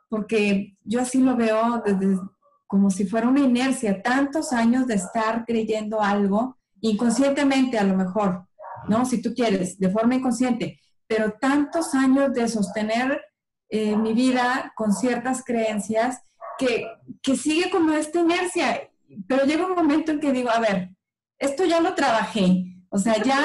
porque 0.10 0.78
yo 0.84 1.02
así 1.02 1.20
lo 1.20 1.36
veo 1.36 1.82
desde, 1.86 2.20
como 2.68 2.90
si 2.90 3.06
fuera 3.06 3.28
una 3.28 3.42
inercia, 3.42 4.02
tantos 4.02 4.52
años 4.54 4.88
de 4.88 4.96
estar 4.96 5.46
creyendo 5.46 6.02
algo, 6.02 6.58
inconscientemente 6.82 7.78
a 7.78 7.84
lo 7.84 7.96
mejor, 7.96 8.48
¿no? 8.88 9.06
Si 9.06 9.22
tú 9.22 9.34
quieres, 9.34 9.78
de 9.80 9.90
forma 9.90 10.16
inconsciente, 10.16 10.80
pero 11.08 11.34
tantos 11.40 11.94
años 11.94 12.34
de 12.34 12.48
sostener 12.48 13.22
eh, 13.70 13.96
mi 13.96 14.14
vida 14.14 14.74
con 14.76 14.94
ciertas 14.94 15.44
creencias 15.44 16.22
que, 16.58 16.86
que 17.22 17.36
sigue 17.36 17.70
como 17.70 17.94
esta 17.94 18.20
inercia, 18.20 18.90
pero 19.28 19.46
llega 19.46 19.66
un 19.66 19.76
momento 19.76 20.12
en 20.12 20.20
que 20.20 20.32
digo, 20.32 20.50
a 20.50 20.60
ver, 20.60 20.90
esto 21.38 21.66
ya 21.66 21.80
lo 21.80 21.96
trabajé, 21.96 22.66
o 22.90 22.98
sea, 22.98 23.22
ya 23.24 23.40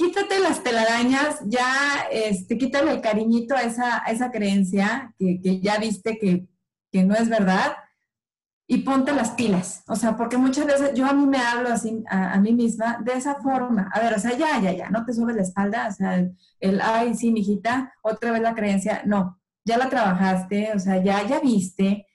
quítate 0.00 0.40
las 0.40 0.62
telarañas, 0.62 1.40
ya 1.44 2.06
este, 2.10 2.56
quítale 2.56 2.90
el 2.90 3.02
cariñito 3.02 3.54
a 3.54 3.62
esa, 3.62 3.98
esa 4.08 4.30
creencia 4.30 5.14
que, 5.18 5.60
ya 5.60 5.78
viste 5.78 6.18
que, 6.18 6.48
no 7.04 7.14
es 7.14 7.28
verdad 7.28 7.76
y 8.66 8.78
ponte 8.78 9.12
las 9.12 9.32
pilas. 9.32 9.84
O 9.88 9.96
sea, 9.96 10.16
porque 10.16 10.38
muchas 10.38 10.64
veces 10.64 10.94
yo 10.94 11.06
a 11.06 11.12
mí 11.12 11.26
me 11.26 11.38
hablo 11.38 11.68
así 11.68 12.02
a, 12.08 12.40
mí 12.40 12.54
misma 12.54 12.98
de 13.04 13.12
esa 13.12 13.36
forma. 13.42 13.90
A 13.92 14.00
ver, 14.00 14.14
o 14.14 14.18
sea, 14.18 14.36
ya, 14.38 14.58
ya, 14.60 14.72
ya, 14.72 14.88
no 14.88 15.04
te 15.04 15.12
subes 15.12 15.36
la 15.36 15.42
espalda, 15.42 15.88
o 15.88 15.92
sea, 15.92 16.26
el, 16.60 16.80
ay, 16.80 17.14
sí, 17.14 17.30
mijita, 17.30 17.92
otra 18.02 18.32
vez 18.32 18.40
la 18.40 18.54
creencia. 18.54 19.02
No, 19.04 19.38
ya 19.66 19.76
la 19.76 19.90
trabajaste, 19.90 20.72
o 20.74 20.78
sea, 20.78 21.02
ya, 21.02 21.26
ya 21.26 21.40
viste, 21.40 22.06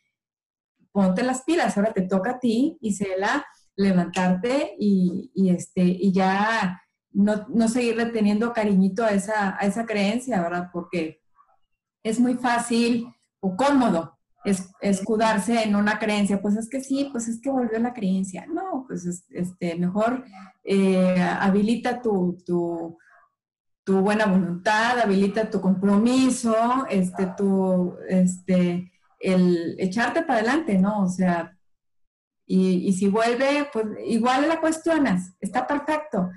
ponte 0.92 1.22
las 1.22 1.44
pilas, 1.44 1.78
ahora 1.78 1.94
te 1.94 2.02
toca 2.02 2.32
a 2.32 2.40
ti 2.40 2.78
y 2.82 2.94
se 2.94 3.10
la 3.18 3.46
levantarte 3.76 4.76
y, 4.80 5.32
y, 5.36 5.50
este, 5.50 5.84
y 5.84 6.12
ya 6.12 6.82
no, 7.16 7.46
no 7.48 7.68
seguirle 7.68 8.08
teniendo 8.08 8.54
cariñito 8.54 9.04
a 9.04 9.12
esa, 9.12 9.58
a 9.58 9.66
esa 9.66 9.86
creencia, 9.86 10.42
¿verdad? 10.42 10.70
Porque 10.72 11.22
es 12.04 12.20
muy 12.20 12.36
fácil 12.36 13.08
o 13.40 13.56
cómodo 13.56 14.16
es, 14.44 14.70
escudarse 14.82 15.64
en 15.64 15.76
una 15.76 15.98
creencia, 15.98 16.42
pues 16.42 16.56
es 16.56 16.70
que 16.70 16.82
sí, 16.82 17.10
pues 17.12 17.28
es 17.28 17.42
que 17.42 17.50
volvió 17.50 17.80
la 17.80 17.94
creencia. 17.94 18.46
No, 18.46 18.86
pues 18.88 19.26
este, 19.32 19.76
mejor 19.76 20.24
eh, 20.64 21.20
habilita 21.40 22.02
tu, 22.02 22.38
tu 22.46 24.00
buena 24.02 24.26
voluntad, 24.26 25.00
habilita 25.00 25.50
tu 25.50 25.62
compromiso, 25.62 26.86
este, 26.90 27.28
tu, 27.38 27.96
este, 28.08 28.92
el 29.20 29.76
echarte 29.80 30.22
para 30.24 30.40
adelante, 30.40 30.78
¿no? 30.78 31.04
O 31.04 31.10
sea, 31.10 31.58
y, 32.46 32.88
y 32.88 32.94
si 32.94 33.08
vuelve, 33.08 33.68
pues 33.72 33.86
igual 34.06 34.48
la 34.48 34.60
cuestionas, 34.60 35.36
está 35.40 35.66
perfecto, 35.66 36.30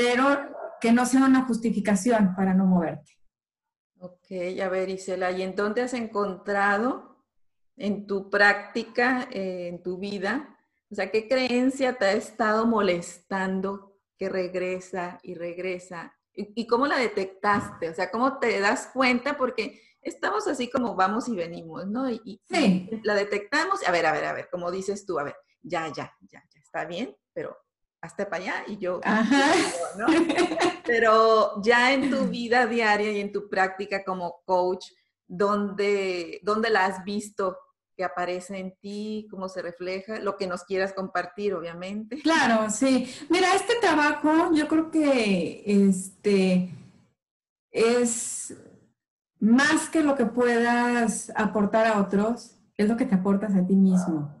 pero 0.00 0.78
que 0.80 0.92
no 0.92 1.04
sea 1.04 1.26
una 1.26 1.44
justificación 1.44 2.34
para 2.34 2.54
no 2.54 2.64
moverte. 2.64 3.18
Ok, 3.98 4.32
a 4.62 4.68
ver, 4.70 4.88
Isela, 4.88 5.30
¿y 5.30 5.42
en 5.42 5.54
dónde 5.54 5.82
has 5.82 5.92
encontrado 5.92 7.26
en 7.76 8.06
tu 8.06 8.30
práctica, 8.30 9.28
eh, 9.30 9.68
en 9.68 9.82
tu 9.82 9.98
vida? 9.98 10.56
O 10.90 10.94
sea, 10.94 11.10
¿qué 11.10 11.28
creencia 11.28 11.98
te 11.98 12.06
ha 12.06 12.12
estado 12.12 12.66
molestando 12.66 13.98
que 14.16 14.30
regresa 14.30 15.18
y 15.22 15.34
regresa? 15.34 16.16
¿Y, 16.32 16.66
cómo 16.66 16.86
la 16.86 16.96
detectaste? 16.96 17.90
O 17.90 17.94
sea, 17.94 18.10
¿cómo 18.10 18.38
te 18.38 18.58
das 18.58 18.86
cuenta? 18.94 19.36
Porque 19.36 19.82
estamos 20.00 20.48
así 20.48 20.70
como 20.70 20.94
vamos 20.94 21.28
y 21.28 21.36
venimos, 21.36 21.86
¿no? 21.86 22.10
Y, 22.10 22.40
sí. 22.48 22.88
la 23.04 23.14
detectamos, 23.14 23.86
a 23.86 23.92
ver, 23.92 24.06
a 24.06 24.12
ver, 24.12 24.24
a 24.24 24.32
ver, 24.32 24.48
como 24.50 24.70
dices 24.70 25.04
tú, 25.04 25.18
a 25.18 25.24
ver, 25.24 25.36
ya, 25.60 25.88
ya, 25.88 26.16
ya, 26.22 26.42
ya, 26.50 26.60
está 26.60 26.86
bien, 26.86 27.14
pero 27.34 27.54
hasta 28.00 28.28
para 28.28 28.42
allá 28.42 28.54
y 28.66 28.78
yo, 28.78 29.00
¿no? 29.98 30.06
Pero 30.86 31.62
ya 31.62 31.92
en 31.92 32.10
tu 32.10 32.26
vida 32.26 32.66
diaria 32.66 33.12
y 33.12 33.20
en 33.20 33.32
tu 33.32 33.48
práctica 33.48 34.04
como 34.04 34.40
coach, 34.44 34.86
¿dónde, 35.26 36.40
dónde 36.42 36.70
la 36.70 36.86
has 36.86 37.04
visto 37.04 37.56
que 38.00 38.04
aparece 38.04 38.58
en 38.58 38.74
ti, 38.80 39.28
cómo 39.30 39.50
se 39.50 39.60
refleja, 39.60 40.20
lo 40.20 40.38
que 40.38 40.46
nos 40.46 40.64
quieras 40.64 40.94
compartir, 40.94 41.52
obviamente. 41.52 42.18
Claro, 42.22 42.70
sí. 42.70 43.06
Mira, 43.28 43.54
este 43.54 43.74
trabajo 43.78 44.54
yo 44.54 44.66
creo 44.68 44.90
que 44.90 45.62
este 45.66 46.70
es 47.70 48.54
más 49.38 49.90
que 49.90 50.02
lo 50.02 50.14
que 50.14 50.24
puedas 50.24 51.30
aportar 51.36 51.86
a 51.86 52.00
otros, 52.00 52.56
es 52.78 52.88
lo 52.88 52.96
que 52.96 53.04
te 53.04 53.16
aportas 53.16 53.54
a 53.54 53.66
ti 53.66 53.76
mismo. 53.76 54.34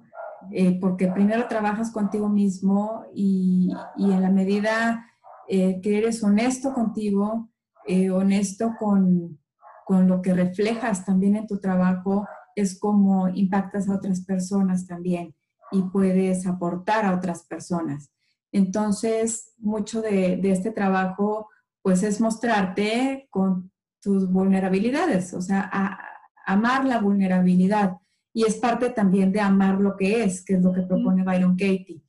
Eh, 0.52 0.78
porque 0.80 1.08
primero 1.08 1.46
trabajas 1.48 1.92
contigo 1.92 2.28
mismo 2.28 3.04
y, 3.14 3.70
en 3.98 4.22
la 4.22 4.30
medida 4.30 5.06
eh, 5.48 5.80
que 5.80 5.98
eres 5.98 6.22
honesto 6.22 6.72
contigo, 6.72 7.50
eh, 7.86 8.10
honesto 8.10 8.74
con, 8.78 9.38
con, 9.84 10.08
lo 10.08 10.22
que 10.22 10.32
reflejas 10.34 11.04
también 11.04 11.36
en 11.36 11.46
tu 11.46 11.58
trabajo, 11.58 12.26
es 12.56 12.78
como 12.78 13.28
impactas 13.28 13.88
a 13.88 13.94
otras 13.94 14.24
personas 14.24 14.86
también 14.86 15.34
y 15.72 15.82
puedes 15.82 16.46
aportar 16.46 17.04
a 17.04 17.14
otras 17.14 17.44
personas. 17.46 18.10
Entonces, 18.52 19.52
mucho 19.58 20.02
de, 20.02 20.40
este 20.50 20.72
trabajo, 20.72 21.48
pues 21.82 22.02
es 22.02 22.20
mostrarte 22.20 23.28
con 23.30 23.70
tus 24.02 24.30
vulnerabilidades, 24.30 25.34
o 25.34 25.40
sea, 25.40 25.70
amar 26.46 26.84
la 26.84 27.00
vulnerabilidad 27.00 27.98
y 28.32 28.44
es 28.44 28.56
parte 28.56 28.90
también 28.90 29.32
de 29.32 29.40
amar 29.40 29.80
lo 29.80 29.96
que 29.96 30.22
es, 30.22 30.44
que 30.44 30.54
es 30.54 30.62
lo 30.62 30.72
que 30.72 30.82
propone 30.82 31.24
Byron 31.24 31.56
Katie. 31.56 32.02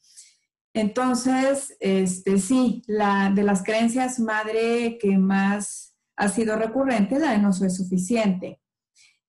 Entonces, 0.73 1.75
este, 1.79 2.39
sí, 2.39 2.83
la, 2.87 3.31
de 3.33 3.43
las 3.43 3.63
creencias 3.63 4.19
madre 4.19 4.97
que 4.99 5.17
más 5.17 5.95
ha 6.15 6.29
sido 6.29 6.55
recurrente, 6.55 7.19
la 7.19 7.31
de 7.31 7.39
no 7.39 7.51
soy 7.51 7.69
suficiente. 7.69 8.61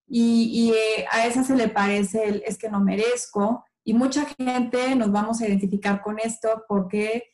Y, 0.06 0.72
eh, 0.72 1.06
a 1.10 1.26
esa 1.26 1.42
se 1.42 1.56
le 1.56 1.68
parece 1.68 2.28
el 2.28 2.42
es 2.46 2.58
que 2.58 2.68
no 2.68 2.80
merezco. 2.80 3.64
Y 3.82 3.94
mucha 3.94 4.26
gente 4.38 4.94
nos 4.94 5.10
vamos 5.10 5.40
a 5.40 5.48
identificar 5.48 6.02
con 6.02 6.18
esto 6.18 6.64
porque 6.68 7.24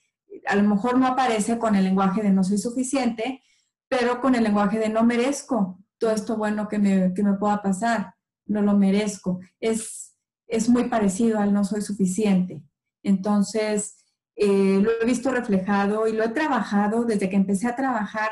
a 0.46 0.54
lo 0.56 0.62
mejor 0.62 0.98
no 0.98 1.06
aparece 1.06 1.58
con 1.58 1.74
el 1.74 1.84
lenguaje 1.84 2.22
de 2.22 2.30
no 2.30 2.44
soy 2.44 2.58
suficiente, 2.58 3.42
pero 3.88 4.20
con 4.20 4.34
el 4.34 4.44
lenguaje 4.44 4.78
de 4.78 4.88
no 4.88 5.02
merezco 5.02 5.78
todo 5.98 6.12
esto 6.12 6.36
bueno 6.36 6.68
que 6.68 6.78
me, 6.78 7.12
que 7.12 7.24
me 7.24 7.34
pueda 7.34 7.60
pasar 7.60 8.14
no 8.48 8.62
lo 8.62 8.76
merezco. 8.76 9.40
Es, 9.60 10.14
es 10.46 10.68
muy 10.68 10.88
parecido 10.88 11.38
al 11.38 11.52
no 11.52 11.64
soy 11.64 11.82
suficiente. 11.82 12.62
Entonces, 13.02 14.04
eh, 14.36 14.80
lo 14.80 14.90
he 15.00 15.04
visto 15.04 15.30
reflejado 15.30 16.06
y 16.06 16.12
lo 16.12 16.24
he 16.24 16.28
trabajado 16.28 17.04
desde 17.04 17.28
que 17.28 17.36
empecé 17.36 17.66
a 17.68 17.76
trabajar, 17.76 18.30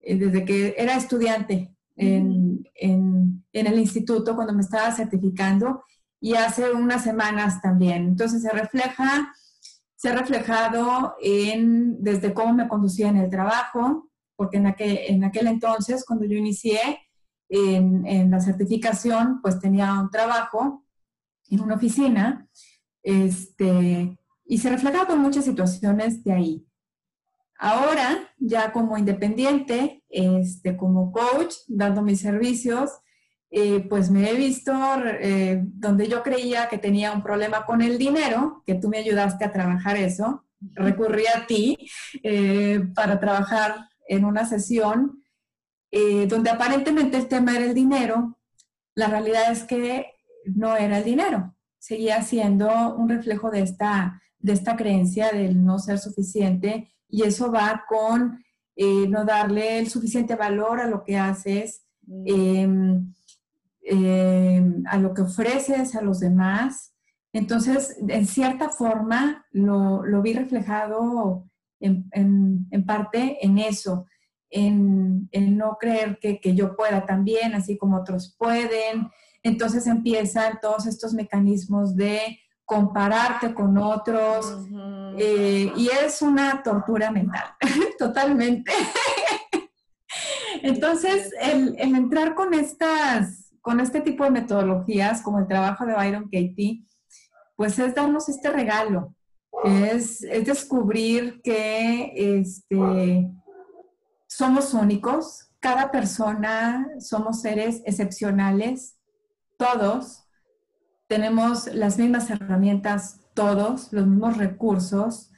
eh, 0.00 0.16
desde 0.16 0.44
que 0.44 0.74
era 0.76 0.96
estudiante 0.96 1.74
en, 1.96 2.66
en, 2.74 3.42
el 3.52 3.78
instituto, 3.78 4.34
cuando 4.34 4.54
me 4.54 4.62
estaba 4.62 4.90
certificando, 4.92 5.82
y 6.20 6.34
hace 6.34 6.72
unas 6.72 7.04
semanas 7.04 7.60
también. 7.60 8.04
Entonces, 8.04 8.42
se 8.42 8.50
refleja, 8.50 9.32
se 9.96 10.08
ha 10.08 10.14
reflejado 10.14 11.14
en, 11.22 12.02
desde 12.02 12.32
cómo 12.32 12.54
me 12.54 12.68
conducía 12.68 13.08
en 13.08 13.16
el 13.16 13.30
trabajo, 13.30 14.10
porque 14.36 14.58
en 14.58 14.66
aquel, 14.66 14.98
en 15.08 15.24
aquel 15.24 15.46
entonces, 15.46 16.04
cuando 16.06 16.24
yo 16.24 16.36
inicié, 16.36 16.80
en, 17.50 18.30
la 18.30 18.40
certificación, 18.40 19.40
pues 19.42 19.58
tenía 19.58 19.92
un 20.00 20.10
trabajo 20.10 20.84
en 21.50 21.60
una 21.60 21.74
oficina, 21.74 22.48
este, 23.02 24.16
y 24.44 24.58
se 24.58 24.70
reflejaba 24.70 25.06
con 25.06 25.20
muchas 25.20 25.44
situaciones 25.44 26.22
de 26.22 26.32
ahí. 26.32 26.66
Ahora, 27.58 28.32
ya 28.38 28.72
como 28.72 28.96
independiente, 28.96 30.02
este, 30.08 30.76
como 30.76 31.12
coach, 31.12 31.54
dando 31.66 32.02
mis 32.02 32.20
servicios, 32.20 32.90
eh, 33.50 33.80
pues 33.88 34.10
me 34.10 34.30
he 34.30 34.34
visto 34.34 34.72
eh, 35.04 35.60
donde 35.64 36.06
yo 36.06 36.22
creía 36.22 36.68
que 36.68 36.78
tenía 36.78 37.12
un 37.12 37.22
problema 37.22 37.66
con 37.66 37.82
el 37.82 37.98
dinero, 37.98 38.62
que 38.64 38.76
tú 38.76 38.88
me 38.88 38.98
ayudaste 38.98 39.44
a 39.44 39.52
trabajar 39.52 39.96
eso, 39.96 40.44
recurrí 40.72 41.24
a 41.26 41.46
ti 41.46 41.76
eh, 42.22 42.80
para 42.94 43.18
trabajar 43.18 43.88
en 44.08 44.24
una 44.24 44.46
sesión 44.46 45.24
eh, 45.90 46.26
donde 46.26 46.50
aparentemente 46.50 47.16
el 47.16 47.26
tema 47.26 47.56
era 47.56 47.64
el 47.64 47.74
dinero, 47.74 48.38
la 48.94 49.08
realidad 49.08 49.50
es 49.50 49.64
que 49.64 50.06
no 50.44 50.76
era 50.76 50.98
el 50.98 51.04
dinero, 51.04 51.54
seguía 51.78 52.22
siendo 52.22 52.94
un 52.94 53.08
reflejo 53.08 53.50
de 53.50 53.62
esta, 53.62 54.22
de 54.38 54.52
esta 54.52 54.76
creencia 54.76 55.32
del 55.32 55.64
no 55.64 55.78
ser 55.78 55.98
suficiente 55.98 56.92
y 57.08 57.24
eso 57.24 57.50
va 57.50 57.84
con 57.88 58.44
eh, 58.76 59.08
no 59.08 59.24
darle 59.24 59.78
el 59.78 59.88
suficiente 59.90 60.36
valor 60.36 60.80
a 60.80 60.86
lo 60.86 61.02
que 61.02 61.18
haces, 61.18 61.82
mm. 62.06 62.24
em, 62.26 63.14
em, 63.82 64.82
a 64.86 64.96
lo 64.96 65.12
que 65.12 65.22
ofreces 65.22 65.96
a 65.96 66.02
los 66.02 66.20
demás. 66.20 66.94
Entonces, 67.32 67.96
en 68.08 68.26
cierta 68.26 68.68
forma, 68.68 69.44
lo, 69.50 70.04
lo 70.04 70.22
vi 70.22 70.34
reflejado 70.34 71.48
en, 71.80 72.08
en 72.12 72.86
parte 72.86 73.44
en 73.44 73.58
eso 73.58 74.06
en, 74.50 75.28
no 75.32 75.76
creer 75.78 76.18
que, 76.18 76.40
yo 76.54 76.76
pueda 76.76 77.06
también, 77.06 77.54
así 77.54 77.76
como 77.76 77.98
otros 77.98 78.34
pueden. 78.38 79.10
Entonces 79.42 79.86
empiezan 79.86 80.58
todos 80.60 80.86
estos 80.86 81.14
mecanismos 81.14 81.96
de 81.96 82.38
compararte 82.64 83.52
con 83.54 83.78
otros 83.78 84.46
eh, 85.18 85.72
y 85.76 85.88
es 85.88 86.22
una 86.22 86.62
tortura 86.62 87.10
mental, 87.10 87.54
totalmente. 87.98 88.72
Entonces, 90.62 91.32
el, 91.40 91.74
entrar 91.78 92.34
con 92.34 92.54
estas, 92.54 93.52
con 93.60 93.80
este 93.80 94.00
tipo 94.00 94.24
de 94.24 94.30
metodologías, 94.30 95.22
como 95.22 95.38
el 95.38 95.46
trabajo 95.46 95.86
de 95.86 95.94
Byron 95.94 96.24
Katie, 96.24 96.84
pues 97.56 97.78
es 97.78 97.94
darnos 97.94 98.28
este 98.28 98.50
regalo, 98.50 99.14
es, 99.64 100.22
es 100.22 100.46
descubrir 100.46 101.40
que 101.42 102.12
este, 102.14 103.30
somos 104.40 104.72
únicos, 104.72 105.50
cada 105.60 105.90
persona 105.90 106.88
somos 106.98 107.42
seres 107.42 107.82
excepcionales, 107.84 108.98
todos 109.58 110.24
tenemos 111.08 111.66
las 111.74 111.98
mismas 111.98 112.30
herramientas, 112.30 113.20
todos 113.34 113.92
los 113.92 114.06
mismos 114.06 114.38
recursos 114.38 115.30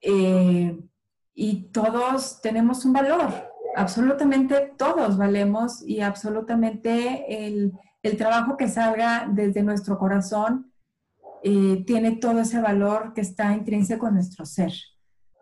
eh, 0.00 0.80
y 1.34 1.70
todos 1.72 2.40
tenemos 2.40 2.86
un 2.86 2.94
valor, 2.94 3.52
absolutamente 3.76 4.72
todos 4.78 5.18
valemos 5.18 5.86
y 5.86 6.00
absolutamente 6.00 7.46
el, 7.46 7.78
trabajo 8.16 8.56
que 8.56 8.68
salga 8.68 9.28
desde 9.30 9.62
nuestro 9.62 9.98
corazón 9.98 10.72
eh, 11.42 11.84
tiene 11.86 12.12
todo 12.12 12.40
ese 12.40 12.62
valor 12.62 13.12
que 13.12 13.20
está 13.20 13.52
intrínseco 13.52 14.08
en 14.08 14.14
nuestro 14.14 14.46
ser. 14.46 14.72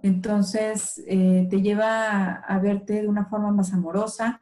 Entonces, 0.03 1.03
eh, 1.07 1.47
te 1.51 1.63
lleva 1.63 2.35
a 2.35 2.59
verte 2.59 3.03
de 3.03 3.09
una 3.09 3.27
forma 3.27 3.51
más 3.51 3.73
amorosa, 3.73 4.41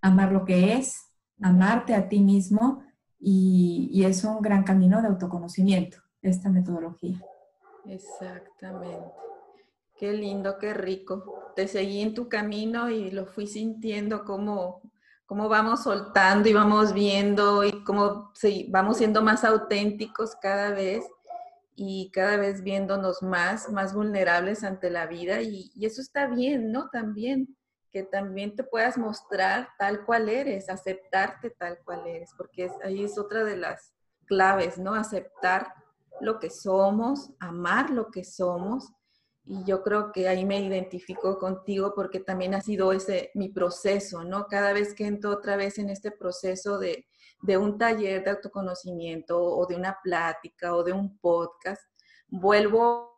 amar 0.00 0.32
lo 0.32 0.44
que 0.44 0.74
es, 0.74 1.12
amarte 1.40 1.94
a 1.94 2.08
ti 2.08 2.20
mismo 2.20 2.82
y, 3.18 4.02
es 4.04 4.24
un 4.24 4.40
gran 4.40 4.64
camino 4.64 5.00
de 5.00 5.08
autoconocimiento, 5.08 5.98
esta 6.20 6.50
metodología. 6.50 7.20
Exactamente. 7.86 9.12
Qué 9.96 10.12
lindo, 10.12 10.58
qué 10.58 10.74
rico. 10.74 11.52
Te 11.54 11.68
seguí 11.68 12.00
en 12.00 12.14
tu 12.14 12.28
camino 12.28 12.90
y 12.90 13.12
lo 13.12 13.26
fui 13.26 13.46
sintiendo 13.46 14.24
como, 14.24 14.82
como 15.26 15.48
vamos 15.48 15.84
soltando 15.84 16.48
y 16.48 16.52
vamos 16.52 16.92
viendo 16.92 17.62
y 17.62 17.84
cómo 17.84 18.32
vamos 18.70 18.96
siendo 18.96 19.22
más 19.22 19.44
auténticos 19.44 20.34
cada 20.40 20.70
vez 20.70 21.04
y 21.74 22.10
cada 22.10 22.36
vez 22.36 22.62
viéndonos 22.62 23.22
más, 23.22 23.70
más 23.70 23.94
vulnerables 23.94 24.62
ante 24.62 24.90
la 24.90 25.06
vida 25.06 25.40
y, 25.42 25.72
eso 25.80 26.00
está 26.00 26.26
bien, 26.26 26.70
¿no? 26.70 26.88
También 26.90 27.56
que 27.90 28.02
también 28.02 28.56
te 28.56 28.64
puedas 28.64 28.96
mostrar 28.96 29.68
tal 29.78 30.06
cual 30.06 30.30
eres, 30.30 30.70
aceptarte 30.70 31.50
tal 31.50 31.78
cual 31.84 32.06
eres, 32.06 32.30
porque 32.38 32.70
ahí 32.82 33.04
es 33.04 33.18
otra 33.18 33.44
de 33.44 33.56
las 33.56 33.92
claves, 34.24 34.78
¿no? 34.78 34.94
Aceptar 34.94 35.74
lo 36.20 36.38
que 36.38 36.48
somos, 36.48 37.30
amar 37.38 37.90
lo 37.90 38.10
que 38.10 38.24
somos. 38.24 38.92
Y 39.44 39.64
yo 39.64 39.82
creo 39.82 40.10
que 40.12 40.28
ahí 40.28 40.46
me 40.46 40.60
identifico 40.60 41.38
contigo 41.38 41.92
porque 41.94 42.20
también 42.20 42.54
ha 42.54 42.62
sido 42.62 42.92
ese 42.92 43.30
mi 43.34 43.50
proceso, 43.50 44.24
¿no? 44.24 44.46
Cada 44.46 44.72
vez 44.72 44.94
que 44.94 45.06
entro 45.06 45.30
otra 45.30 45.56
vez 45.56 45.78
en 45.78 45.90
este 45.90 46.12
proceso 46.12 46.78
de, 46.78 47.04
de 47.42 47.58
un 47.58 47.76
taller 47.76 48.24
de 48.24 48.30
autoconocimiento 48.30 49.38
o 49.38 49.66
de 49.66 49.76
una 49.76 49.98
plática 50.02 50.74
o 50.74 50.82
de 50.82 50.92
un 50.92 51.18
podcast, 51.18 51.82
vuelvo 52.28 53.12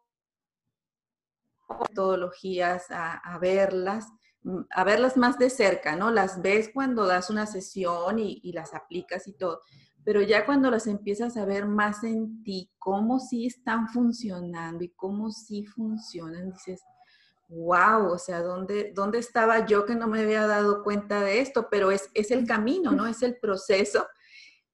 metodologías 1.88 2.90
a, 2.90 3.14
a 3.14 3.38
verlas 3.38 4.06
Mm, 4.44 4.60
a 4.70 4.84
verlas 4.84 5.16
más 5.16 5.38
de 5.38 5.48
cerca, 5.48 5.96
¿no? 5.96 6.10
Las 6.10 6.42
ves 6.42 6.70
cuando 6.72 7.06
das 7.06 7.30
una 7.30 7.46
sesión 7.46 8.18
y, 8.18 8.52
las 8.52 8.74
aplicas 8.74 9.26
y 9.26 9.32
todo, 9.32 9.62
pero 10.04 10.20
ya 10.20 10.44
cuando 10.44 10.70
las 10.70 10.86
empiezas 10.86 11.38
a 11.38 11.46
ver 11.46 11.66
más 11.66 12.04
en 12.04 12.42
ti, 12.44 12.70
cómo 12.78 13.18
sí 13.18 13.46
están 13.46 13.88
funcionando 13.88 14.84
y 14.84 14.90
cómo 14.90 15.30
sí 15.30 15.64
funcionan, 15.64 16.50
dices, 16.50 16.82
wow, 17.48 18.12
o 18.12 18.18
sea, 18.18 18.42
¿dónde, 18.42 18.92
¿dónde 18.94 19.18
estaba 19.18 19.66
yo 19.66 19.84
que 19.84 19.94
no 19.94 20.06
me 20.06 20.20
había 20.20 20.46
dado 20.46 20.82
cuenta 20.82 21.20
de 21.20 21.40
esto? 21.40 21.68
Pero 21.70 21.90
es, 21.90 22.10
es 22.14 22.30
el 22.30 22.46
camino, 22.46 22.92
¿no? 22.92 23.06
Es 23.06 23.22
el 23.22 23.36
proceso. 23.36 24.06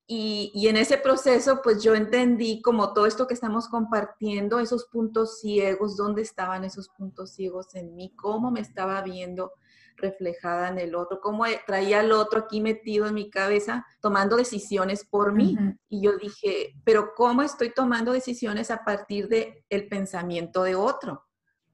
Y, 0.07 0.51
y, 0.55 0.67
en 0.69 0.77
ese 0.77 0.99
proceso, 0.99 1.61
pues 1.63 1.83
yo 1.83 1.95
entendí 1.95 2.61
como 2.63 2.93
todo 2.93 3.07
esto 3.07 3.29
que 3.29 3.35
estamos 3.35 3.69
compartiendo, 3.69 4.59
esos 4.59 4.87
puntos 4.87 5.39
ciegos, 5.39 5.97
dónde 5.97 6.23
estaban 6.23 6.65
esos 6.65 6.89
puntos 6.89 7.31
ciegos 7.33 7.75
en 7.77 7.95
mí, 7.95 8.13
cómo 8.17 8.51
me 8.51 8.61
estaba 8.61 9.03
viendo 9.03 9.53
reflejada 10.01 10.69
en 10.69 10.79
el 10.79 10.95
otro, 10.95 11.21
cómo 11.21 11.45
traía 11.67 12.01
al 12.01 12.13
otro 12.13 12.41
aquí 12.41 12.61
metido 12.61 13.07
en 13.07 13.15
mi 13.15 13.31
cabeza 13.31 13.87
tomando 14.01 14.37
decisiones 14.37 15.05
por 15.05 15.33
mí. 15.33 15.57
Y 15.89 16.03
yo 16.03 16.17
dije, 16.17 16.75
pero 16.85 17.13
¿cómo 17.15 17.43
estoy 17.43 17.71
tomando 17.73 18.13
decisiones 18.13 18.71
a 18.71 18.85
partir 18.85 19.29
del 19.29 19.65
el 19.69 19.89
pensamiento 19.89 20.63
de 20.63 20.75
otro? 20.75 21.30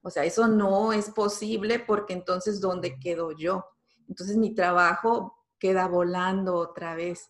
O 0.07 0.09
sea, 0.09 0.23
eso 0.23 0.47
no 0.47 0.93
es 0.93 1.09
posible 1.09 1.79
porque 1.79 2.13
entonces, 2.13 2.61
¿dónde 2.61 2.97
quedo 2.97 3.33
yo? 3.33 3.65
Entonces 4.07 4.37
mi 4.37 4.55
trabajo 4.55 5.35
queda 5.59 5.85
volando 5.89 6.55
otra 6.55 6.95
vez. 6.95 7.29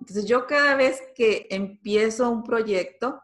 Entonces 0.00 0.24
yo 0.24 0.46
cada 0.46 0.76
vez 0.76 1.02
que 1.14 1.46
empiezo 1.50 2.30
un 2.30 2.42
proyecto, 2.42 3.20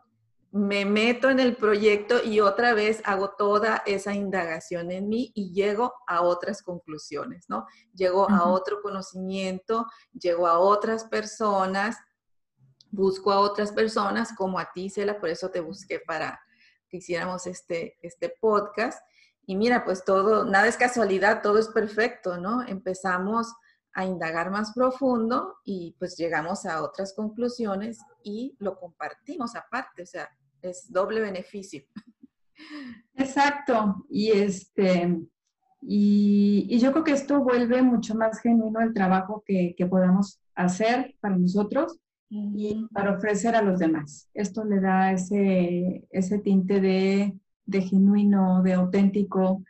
me 0.50 0.84
meto 0.84 1.30
en 1.30 1.40
el 1.40 1.56
proyecto 1.56 2.22
y 2.22 2.40
otra 2.40 2.74
vez 2.74 3.00
hago 3.06 3.30
toda 3.30 3.82
esa 3.86 4.12
indagación 4.12 4.90
en 4.90 5.08
mí 5.08 5.32
y 5.34 5.54
llego 5.54 5.94
a 6.06 6.20
otras 6.20 6.62
conclusiones, 6.62 7.46
¿no? 7.48 7.64
Llego 7.94 8.28
a 8.28 8.46
otro 8.46 8.82
conocimiento, 8.82 9.86
llego 10.12 10.46
a 10.46 10.58
otras 10.58 11.04
personas, 11.04 11.96
busco 12.90 13.32
a 13.32 13.40
otras 13.40 13.72
personas 13.72 14.34
como 14.36 14.58
a 14.58 14.70
ti, 14.70 14.90
Cela, 14.90 15.18
por 15.18 15.30
eso 15.30 15.48
te 15.48 15.60
busqué 15.60 15.98
para 15.98 16.38
que 16.92 16.98
hiciéramos 16.98 17.46
este, 17.46 17.96
este 18.02 18.28
podcast. 18.40 19.02
Y 19.46 19.56
mira, 19.56 19.84
pues 19.84 20.04
todo, 20.04 20.44
nada 20.44 20.68
es 20.68 20.76
casualidad, 20.76 21.42
todo 21.42 21.58
es 21.58 21.68
perfecto, 21.68 22.36
¿no? 22.36 22.62
Empezamos 22.62 23.52
a 23.94 24.04
indagar 24.04 24.50
más 24.50 24.72
profundo 24.72 25.56
y 25.64 25.96
pues 25.98 26.16
llegamos 26.16 26.66
a 26.66 26.82
otras 26.82 27.14
conclusiones 27.14 27.98
y 28.22 28.54
lo 28.58 28.78
compartimos 28.78 29.56
aparte, 29.56 30.02
o 30.02 30.06
sea, 30.06 30.28
es 30.60 30.92
doble 30.92 31.20
beneficio. 31.20 31.82
Exacto, 33.14 34.06
y 34.08 34.30
este, 34.30 35.18
y, 35.80 36.78
yo 36.78 36.92
creo 36.92 37.04
que 37.04 37.12
esto 37.12 37.40
vuelve 37.40 37.82
mucho 37.82 38.14
más 38.14 38.40
genuino 38.40 38.80
el 38.80 38.94
trabajo 38.94 39.42
que, 39.44 39.74
podamos 39.90 40.40
hacer 40.54 41.16
para 41.20 41.36
nosotros 41.36 41.98
y 42.32 42.86
para 42.92 43.14
ofrecer 43.14 43.54
a 43.54 43.62
los 43.62 43.78
demás. 43.78 44.28
Esto 44.32 44.64
le 44.64 44.80
da 44.80 45.12
ese, 45.12 46.06
ese 46.10 46.38
tinte 46.38 46.80
de, 46.80 47.34
de 47.66 47.82
genuino, 47.82 48.62
de 48.62 48.72
auténtico 48.72 49.62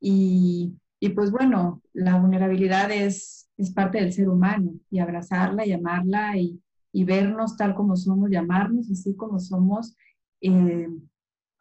y, 0.00 0.74
y 0.98 1.08
pues 1.10 1.30
bueno, 1.30 1.82
la 1.94 2.18
vulnerabilidad 2.18 2.90
es, 2.90 3.48
es 3.56 3.72
parte 3.72 3.98
del 3.98 4.12
ser 4.12 4.28
humano 4.28 4.72
y 4.90 4.98
abrazarla, 4.98 5.64
llamarla 5.64 6.36
y, 6.36 6.60
y 6.92 7.04
vernos 7.04 7.56
tal 7.56 7.74
como 7.74 7.96
somos, 7.96 8.30
llamarnos 8.30 8.90
así 8.90 9.16
como 9.16 9.38
somos, 9.38 9.96
eh, 10.42 10.88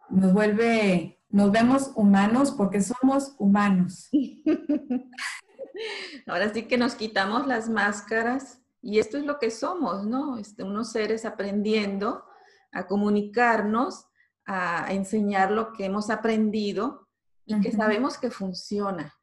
nos 0.10 0.34
vuelve, 0.34 1.20
nos 1.30 1.52
vemos 1.52 1.94
humanos 1.96 2.52
porque 2.52 2.82
somos 2.82 3.36
humanos. 3.40 4.10
Ahora 6.28 6.54
sí 6.54 6.64
que 6.64 6.78
nos 6.78 6.96
quitamos 6.96 7.48
las 7.48 7.70
máscaras 7.70 8.62
y 8.82 9.00
esto 9.00 9.18
es 9.18 9.26
lo 9.26 9.40
que 9.40 9.52
somos, 9.52 10.06
¿no? 10.06 10.38
Este, 10.38 10.64
unos 10.64 10.92
seres 10.92 11.26
aprendiendo 11.26 12.24
a 12.72 12.88
comunicarnos, 12.88 14.06
a 14.46 14.92
enseñar 14.94 15.52
lo 15.52 15.74
que 15.74 15.86
hemos 15.86 16.10
aprendido 16.10 17.08
y 17.46 17.60
que 17.62 17.72
sabemos 17.72 18.18
que 18.18 18.32
funciona 18.32 19.14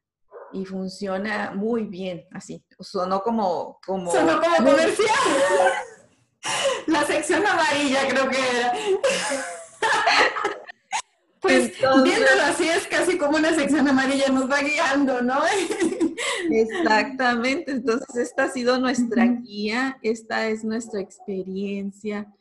y 0.51 0.65
funciona 0.65 1.51
muy 1.55 1.85
bien, 1.85 2.25
así. 2.31 2.63
Sonó 2.79 3.21
como... 3.21 3.79
como 3.85 4.11
Sonó 4.11 4.39
como 4.41 4.55
comercial. 4.57 5.07
La 6.87 7.03
sección 7.05 7.45
amarilla 7.45 8.07
creo 8.07 8.29
que 8.29 8.37
era. 8.37 8.73
Pues 11.41 11.71
viéndolo 12.03 12.43
así 12.43 12.67
es 12.69 12.87
casi 12.87 13.17
como 13.17 13.37
una 13.37 13.53
sección 13.53 13.87
amarilla 13.87 14.29
nos 14.29 14.49
va 14.49 14.61
guiando, 14.61 15.21
¿no? 15.21 15.41
Exactamente, 16.49 17.71
entonces 17.71 18.15
esta 18.15 18.45
ha 18.45 18.49
sido 18.49 18.79
nuestra 18.79 19.25
guía, 19.25 19.97
esta 20.01 20.47
es 20.47 20.63
nuestra 20.63 21.01
experiencia 21.01 22.33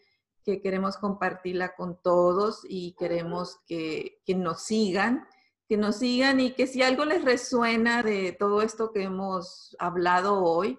que 0.44 0.60
queremos 0.60 0.96
compartirla 0.96 1.74
con 1.74 2.00
todos 2.00 2.60
y 2.68 2.94
queremos 2.98 3.58
que, 3.66 4.20
que 4.24 4.34
nos 4.34 4.62
sigan 4.62 5.26
que 5.68 5.76
nos 5.76 5.96
sigan 5.96 6.40
y 6.40 6.52
que 6.52 6.66
si 6.66 6.82
algo 6.82 7.04
les 7.04 7.24
resuena 7.24 8.02
de 8.02 8.32
todo 8.32 8.62
esto 8.62 8.92
que 8.92 9.02
hemos 9.02 9.74
hablado 9.78 10.42
hoy, 10.42 10.78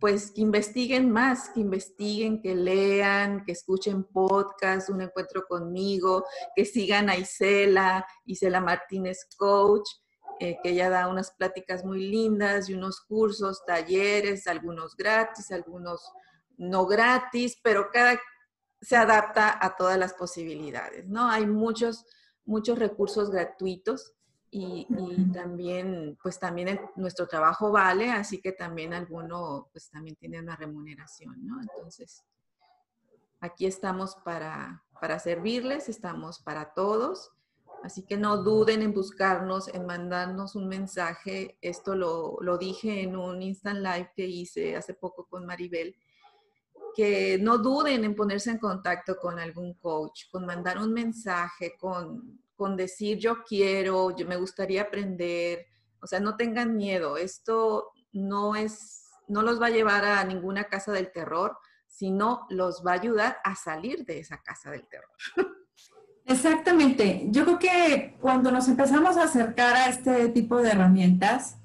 pues 0.00 0.32
que 0.32 0.40
investiguen 0.40 1.12
más, 1.12 1.50
que 1.50 1.60
investiguen, 1.60 2.40
que 2.40 2.56
lean, 2.56 3.44
que 3.44 3.52
escuchen 3.52 4.04
podcast, 4.04 4.88
un 4.88 5.02
encuentro 5.02 5.44
conmigo, 5.46 6.24
que 6.56 6.64
sigan 6.64 7.08
a 7.08 7.16
Isela, 7.16 8.04
Isela 8.24 8.60
Martínez 8.60 9.28
Coach, 9.36 9.88
eh, 10.44 10.58
que 10.60 10.70
ella 10.70 10.90
da 10.90 11.06
unas 11.06 11.30
pláticas 11.30 11.84
muy 11.84 12.10
lindas 12.10 12.68
y 12.68 12.74
unos 12.74 13.00
cursos, 13.00 13.64
talleres, 13.64 14.48
algunos 14.48 14.96
gratis, 14.96 15.52
algunos 15.52 16.12
no 16.56 16.84
gratis, 16.84 17.60
pero 17.62 17.92
cada 17.92 18.20
se 18.80 18.96
adapta 18.96 19.56
a 19.64 19.76
todas 19.76 19.96
las 19.96 20.14
posibilidades, 20.14 21.06
¿no? 21.06 21.30
Hay 21.30 21.46
muchos, 21.46 22.04
muchos 22.44 22.76
recursos 22.76 23.30
gratuitos 23.30 24.14
y, 24.50 24.88
también, 25.32 26.18
pues 26.20 26.40
también 26.40 26.80
nuestro 26.96 27.28
trabajo 27.28 27.70
vale, 27.70 28.10
así 28.10 28.40
que 28.40 28.50
también 28.50 28.94
alguno, 28.94 29.68
pues 29.70 29.90
también 29.90 30.16
tiene 30.16 30.40
una 30.40 30.56
remuneración, 30.56 31.46
¿no? 31.46 31.60
Entonces, 31.60 32.24
aquí 33.38 33.66
estamos 33.66 34.16
para, 34.24 34.82
para 35.00 35.20
servirles, 35.20 35.88
estamos 35.88 36.40
para 36.40 36.74
todos, 36.74 37.30
así 37.84 38.04
que 38.04 38.16
no 38.16 38.42
duden 38.42 38.82
en 38.82 38.92
buscarnos, 38.92 39.68
en 39.68 39.86
mandarnos 39.86 40.54
un 40.54 40.68
mensaje. 40.68 41.58
Esto 41.60 41.94
lo, 41.94 42.38
lo 42.40 42.58
dije 42.58 43.02
en 43.02 43.16
un 43.16 43.42
Instant 43.42 43.80
Live 43.80 44.12
que 44.14 44.26
hice 44.26 44.76
hace 44.76 44.94
poco 44.94 45.26
con 45.28 45.46
Maribel, 45.46 45.96
que 46.94 47.38
no 47.40 47.58
duden 47.58 48.04
en 48.04 48.14
ponerse 48.14 48.50
en 48.50 48.58
contacto 48.58 49.16
con 49.16 49.38
algún 49.38 49.74
coach, 49.74 50.24
con 50.30 50.46
mandar 50.46 50.78
un 50.78 50.92
mensaje, 50.92 51.74
con 51.78 52.42
con 52.62 52.76
decir 52.76 53.18
yo 53.18 53.42
quiero, 53.42 54.14
yo 54.16 54.24
me 54.24 54.36
gustaría 54.36 54.82
aprender, 54.82 55.66
o 56.00 56.06
sea, 56.06 56.20
no 56.20 56.36
tengan 56.36 56.76
miedo, 56.76 57.16
esto 57.16 57.90
no 58.12 58.54
es, 58.54 59.10
no 59.26 59.42
los 59.42 59.60
va 59.60 59.66
a 59.66 59.70
llevar 59.70 60.04
a 60.04 60.22
ninguna 60.22 60.68
casa 60.68 60.92
del 60.92 61.10
terror, 61.10 61.58
sino 61.88 62.46
los 62.50 62.84
va 62.86 62.92
a 62.92 63.00
ayudar 63.00 63.38
a 63.42 63.56
salir 63.56 64.04
de 64.04 64.20
esa 64.20 64.40
casa 64.42 64.70
del 64.70 64.86
terror. 64.86 65.10
Exactamente. 66.26 67.26
Yo 67.30 67.44
creo 67.44 67.58
que 67.58 68.16
cuando 68.20 68.50
nos 68.50 68.68
empezamos 68.68 69.16
a 69.16 69.24
acercar 69.24 69.76
a 69.76 69.88
este 69.88 70.28
tipo 70.28 70.58
de 70.58 70.70
herramientas, 70.70 71.58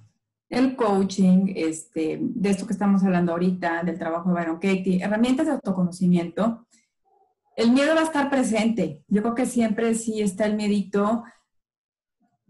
el 0.49 0.75
coaching, 0.75 1.53
este, 1.55 2.19
de 2.21 2.49
esto 2.49 2.65
que 2.65 2.73
estamos 2.73 3.03
hablando 3.03 3.33
ahorita, 3.33 3.83
del 3.83 3.99
trabajo 3.99 4.29
de 4.29 4.35
Byron 4.35 4.55
Katie, 4.55 5.03
herramientas 5.03 5.47
de 5.47 5.53
autoconocimiento, 5.53 6.65
el 7.55 7.71
miedo 7.71 7.95
va 7.95 8.01
a 8.01 8.05
estar 8.05 8.29
presente. 8.29 9.03
Yo 9.07 9.21
creo 9.21 9.35
que 9.35 9.45
siempre 9.45 9.93
sí 9.95 10.21
está 10.21 10.45
el 10.45 10.55
miedito. 10.55 11.23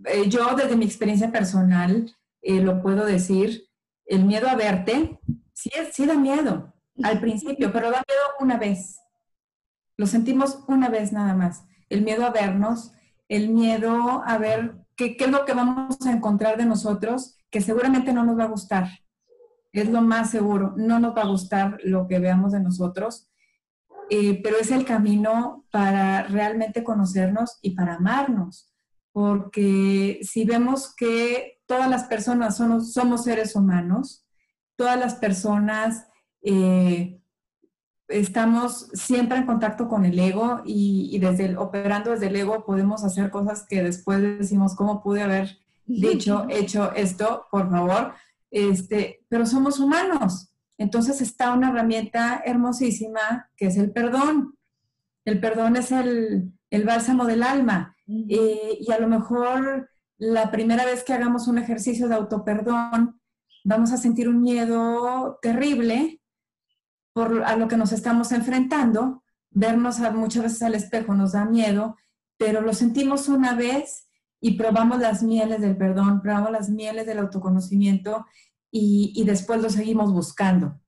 Eh, 0.05 0.30
yo 0.30 0.55
desde 0.55 0.76
mi 0.76 0.86
experiencia 0.86 1.32
personal 1.32 2.14
eh, 2.41 2.62
lo 2.62 2.82
puedo 2.82 3.05
decir, 3.05 3.64
el 4.05 4.26
miedo 4.26 4.47
a 4.47 4.55
verte, 4.55 5.20
sí, 5.53 5.70
sí 5.91 6.05
da 6.05 6.16
miedo 6.16 6.74
al 7.03 7.20
principio, 7.20 7.72
pero 7.72 7.91
da 7.91 8.03
miedo 8.08 8.22
una 8.39 8.58
vez. 8.58 8.99
Lo 9.97 10.05
sentimos 10.05 10.64
una 10.68 10.89
vez 10.89 11.12
nada 11.12 11.34
más. 11.34 11.66
El 11.90 12.02
miedo 12.04 12.26
a 12.26 12.32
vernos, 12.32 12.94
el 13.30 13.50
miedo 13.50 14.24
a 14.26 14.38
ver 14.38 14.76
qué, 14.96 15.18
qué 15.18 15.26
es 15.26 15.32
lo 15.32 15.46
que 15.46 15.54
vamos 15.54 15.98
a 16.06 16.12
encontrar 16.12 16.58
de 16.58 16.66
nosotros 16.66 17.38
que 17.50 17.62
seguramente 17.62 18.14
no 18.14 18.24
nos 18.24 18.38
va 18.38 18.44
a 18.44 18.50
gustar. 18.50 18.88
Es 19.72 19.90
lo 19.90 20.02
más 20.02 20.32
seguro, 20.32 20.74
no 20.78 21.00
nos 21.00 21.16
va 21.16 21.22
a 21.22 21.28
gustar 21.28 21.78
lo 21.84 22.08
que 22.08 22.20
veamos 22.20 22.52
de 22.52 22.60
nosotros, 22.60 23.30
eh, 24.10 24.42
pero 24.42 24.58
es 24.58 24.72
el 24.72 24.86
camino 24.86 25.66
para 25.70 26.24
realmente 26.24 26.84
conocernos 26.84 27.60
y 27.62 27.72
para 27.72 27.96
amarnos, 27.96 28.74
porque 29.12 30.20
si 30.22 30.46
vemos 30.46 30.96
que 30.96 31.60
todas 31.66 31.90
las 31.90 32.06
personas 32.06 32.58
somos, 32.58 32.94
somos 32.94 33.26
seres 33.26 33.56
humanos, 33.56 34.26
todas 34.78 34.98
las 34.98 35.16
personas 35.16 36.08
eh, 36.42 37.20
estamos 38.08 38.89
siempre 38.93 39.38
en 39.38 39.45
contacto 39.45 39.88
con 39.88 40.05
el 40.05 40.18
ego 40.18 40.62
y, 40.66 41.18
desde 41.20 41.45
el, 41.45 41.58
operando 41.58 42.12
desde 42.12 42.28
el 42.28 42.36
ego 42.36 42.66
podemos 42.66 43.03
hacer 43.03 43.30
cosas 43.30 43.66
que 43.68 43.84
después 43.84 44.22
decimos, 44.22 44.76
¿cómo 44.76 45.01
pude 45.01 45.22
haber 45.24 45.58
dicho, 45.86 46.45
hecho 46.49 46.93
esto? 46.93 47.47
Por 47.51 47.70
favor. 47.70 48.14
Este, 48.49 49.26
pero 49.28 49.45
somos 49.45 49.80
humanos. 49.80 50.49
Entonces 50.78 51.22
está 51.22 51.53
una 51.53 51.70
herramienta 51.70 52.41
hermosísima 52.45 53.49
que 53.58 53.68
es 53.68 53.78
el 53.78 53.91
perdón. 53.91 54.55
El 55.26 55.39
perdón 55.39 55.76
es 55.76 55.91
el, 55.91 56.53
bálsamo 56.86 57.26
del 57.26 57.43
alma. 57.43 57.95
Eh, 58.08 58.78
y 58.80 58.91
a 58.91 58.99
lo 58.99 59.08
mejor 59.10 59.89
la 60.18 60.49
primera 60.49 60.86
vez 60.86 61.03
que 61.03 61.14
hagamos 61.14 61.47
un 61.47 61.58
ejercicio 61.58 62.08
de 62.08 62.16
autoperdón, 62.16 63.20
vamos 63.66 63.91
a 63.91 63.97
sentir 63.97 64.30
un 64.30 64.41
miedo 64.41 65.39
terrible 65.41 66.22
por 67.18 67.43
a 67.45 67.55
lo 67.55 67.68
que 67.68 67.78
nos 67.78 67.93
estamos 67.93 68.32
enfrentando. 68.32 69.24
Vernos 69.49 69.97
muchas 70.13 70.43
veces 70.43 70.61
al 70.61 70.76
espejo 70.76 71.15
nos 71.15 71.32
da 71.32 71.45
miedo, 71.45 71.97
pero 72.38 72.61
lo 72.61 72.76
sentimos 72.76 73.28
una 73.28 73.55
vez 73.55 74.07
y 74.39 74.51
probamos 74.51 74.99
las 74.99 75.24
mieles 75.24 75.59
del 75.61 75.76
perdón, 75.76 76.22
probamos 76.22 76.51
las 76.51 76.70
mieles 76.70 77.07
del 77.07 77.18
autoconocimiento 77.18 78.28
y, 78.70 79.24
después 79.26 79.63
lo 79.63 79.72
seguimos 79.72 80.13
buscando. 80.13 80.80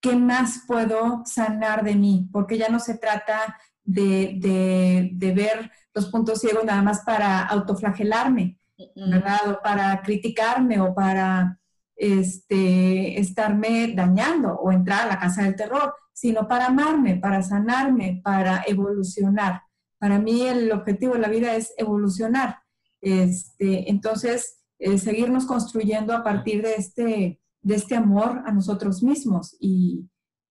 ¿Qué 0.00 0.16
más 0.16 0.64
puedo 0.66 1.22
sanar 1.24 1.84
de 1.84 1.94
mí? 1.94 2.28
Porque 2.32 2.58
ya 2.58 2.68
no 2.68 2.80
se 2.80 2.98
trata 2.98 3.56
de, 3.84 4.40
de 5.12 5.32
ver 5.34 5.70
los 5.94 6.06
puntos 6.06 6.40
ciegos 6.40 6.64
nada 6.64 6.82
más 6.82 7.02
para 7.02 7.44
autoflagelarme, 7.44 8.58
¿verdad? 8.96 9.50
O 9.50 9.62
para 9.62 10.02
criticarme 10.02 10.80
o 10.80 10.92
para 10.92 11.60
este, 11.96 13.18
estarme 13.18 13.94
dañando 13.94 14.54
o 14.54 14.70
entrar 14.70 15.02
a 15.02 15.08
la 15.14 15.18
casa 15.18 15.42
del 15.42 15.56
terror, 15.56 15.94
sino 16.12 16.46
para 16.46 16.66
amarme, 16.66 17.16
para 17.16 17.42
sanarme, 17.42 18.20
para 18.22 18.62
evolucionar. 18.66 19.62
Para 19.98 20.18
mí 20.18 20.42
el 20.42 20.70
objetivo 20.72 21.14
de 21.14 21.20
la 21.20 21.28
vida 21.28 21.56
es 21.56 21.72
evolucionar. 21.78 22.58
Este, 23.00 23.90
entonces, 23.90 24.58
eh, 24.78 24.98
seguirnos 24.98 25.46
construyendo 25.46 26.14
a 26.14 26.22
partir 26.22 26.62
de 26.62 26.74
este, 26.74 27.40
de 27.62 27.74
este 27.74 27.96
amor 27.96 28.42
a 28.44 28.52
nosotros 28.52 29.02
mismos. 29.02 29.56
Y, 29.58 30.08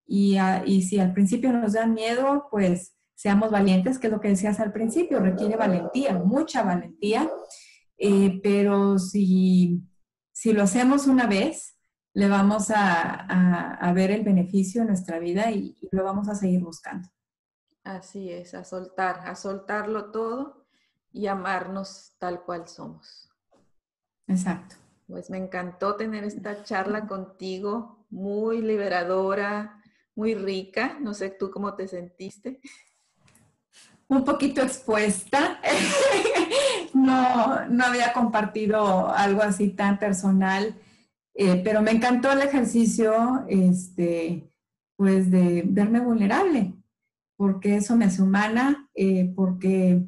y, 0.07 0.37
y 0.65 0.81
si 0.83 0.99
al 0.99 1.13
principio 1.13 1.53
nos 1.53 1.73
da 1.73 1.85
miedo, 1.85 2.47
pues 2.49 2.95
seamos 3.15 3.51
valientes, 3.51 3.97
que 3.97 4.07
es 4.07 4.13
lo 4.13 4.19
que 4.19 4.29
decías 4.29 4.59
al 4.59 4.73
principio, 4.73 5.19
requiere 5.19 5.55
valentía, 5.55 6.17
mucha 6.17 6.63
valentía. 6.63 7.29
Eh, 7.97 8.39
pero 8.43 8.99
si 8.99 9.81
si 10.35 10.51
lo 10.51 10.63
hacemos 10.63 11.07
una 11.07 11.27
vez, 11.27 11.77
le 12.13 12.27
vamos 12.27 12.69
a, 12.75 13.91
ver 13.95 14.11
el 14.11 14.21
beneficio 14.23 14.81
en 14.81 14.89
nuestra 14.89 15.17
vida 15.17 15.49
y, 15.49 15.77
lo 15.91 16.03
vamos 16.03 16.27
a 16.27 16.35
seguir 16.35 16.61
buscando. 16.61 17.07
Así 17.85 18.29
es, 18.29 18.53
a 18.53 18.65
soltar, 18.65 19.21
a 19.29 19.35
soltarlo 19.35 20.11
todo 20.11 20.65
y 21.13 21.27
amarnos 21.27 22.15
tal 22.19 22.43
cual 22.43 22.67
somos. 22.67 23.29
Exacto. 24.27 24.75
Pues 25.07 25.29
me 25.29 25.37
encantó 25.37 25.95
tener 25.95 26.25
esta 26.25 26.63
charla 26.63 27.07
contigo, 27.07 28.05
muy 28.09 28.61
liberadora, 28.61 29.81
muy 30.15 30.35
rica. 30.35 30.97
No 30.99 31.13
sé 31.13 31.29
tú 31.29 31.49
cómo 31.49 31.75
te 31.75 31.87
sentiste. 31.87 32.59
Un 34.09 34.25
poquito 34.25 34.61
expuesta. 34.61 35.61
no, 36.95 37.67
no 37.67 37.83
había 37.83 38.13
compartido 38.13 39.13
algo 39.13 39.41
así 39.41 39.69
tan 39.69 39.99
personal, 39.99 40.79
eh, 41.33 41.61
pero 41.61 41.81
me 41.81 41.91
encantó 41.91 42.31
el 42.31 42.41
ejercicio, 42.41 43.43
este, 43.49 44.49
pues 44.95 45.29
de 45.29 45.63
verme 45.67 45.99
vulnerable, 45.99 46.73
porque 47.35 47.75
eso 47.75 47.97
me 47.97 48.05
hace 48.05 48.21
humana, 48.21 48.89
eh, 48.95 49.33
porque 49.35 50.05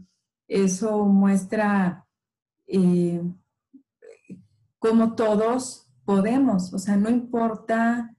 eso 0.48 1.06
muestra 1.06 2.08
eh, 2.68 3.22
cómo 4.80 5.16
todos 5.16 5.92
podemos, 6.06 6.74
o 6.74 6.80
sea, 6.80 6.96
no 6.96 7.10
importa 7.10 8.16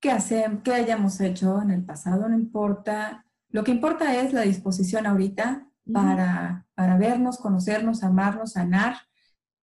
qué, 0.00 0.10
hacemos, 0.10 0.62
qué 0.64 0.72
hayamos 0.72 1.20
hecho 1.20 1.60
en 1.60 1.72
el 1.72 1.84
pasado, 1.84 2.26
no 2.26 2.38
importa, 2.38 3.26
lo 3.50 3.64
que 3.64 3.72
importa 3.72 4.16
es 4.16 4.32
la 4.32 4.42
disposición 4.42 5.06
ahorita 5.06 5.68
para, 5.92 6.67
vernos, 6.98 7.38
conocernos, 7.38 8.02
amarnos, 8.02 8.52
sanar 8.52 8.96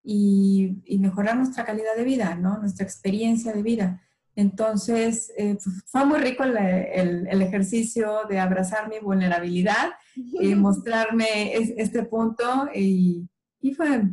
y, 0.03 0.81
mejorar 0.99 1.37
nuestra 1.37 1.65
calidad 1.65 1.95
de 1.95 2.03
vida, 2.03 2.35
¿no? 2.35 2.57
Nuestra 2.57 2.85
experiencia 2.85 3.53
de 3.53 3.63
vida. 3.63 4.01
Entonces, 4.35 5.31
eh, 5.37 5.57
fue 5.85 6.05
muy 6.05 6.19
rico 6.19 6.43
el, 6.43 7.41
ejercicio 7.41 8.21
de 8.29 8.39
abrazar 8.39 8.89
mi 8.89 8.99
vulnerabilidad, 8.99 9.91
y 10.15 10.55
mostrarme 10.55 11.53
este 11.55 12.03
punto 12.03 12.69
y, 12.73 13.27
fue, 13.75 14.03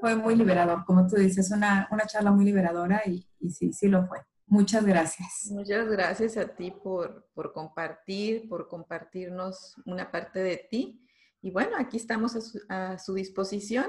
fue 0.00 0.16
muy 0.16 0.34
liberador, 0.34 0.84
como 0.84 1.06
tú 1.06 1.16
dices, 1.16 1.50
una, 1.52 1.88
una 1.90 2.04
charla 2.06 2.32
muy 2.32 2.44
liberadora 2.44 3.02
y, 3.06 3.26
y, 3.38 3.50
sí, 3.50 3.72
sí 3.72 3.88
lo 3.88 4.06
fue. 4.06 4.18
Muchas 4.46 4.84
gracias. 4.84 5.50
Muchas 5.50 5.88
gracias 5.88 6.36
a 6.38 6.48
ti 6.48 6.70
por, 6.70 7.28
por 7.34 7.52
compartir, 7.52 8.48
por 8.48 8.66
compartirnos 8.66 9.76
una 9.84 10.10
parte 10.10 10.40
de 10.40 10.66
ti 10.70 11.04
y 11.40 11.50
bueno, 11.50 11.72
aquí 11.78 11.96
estamos 11.96 12.36
a 12.68 12.98
su, 12.98 13.14
disposición. 13.14 13.86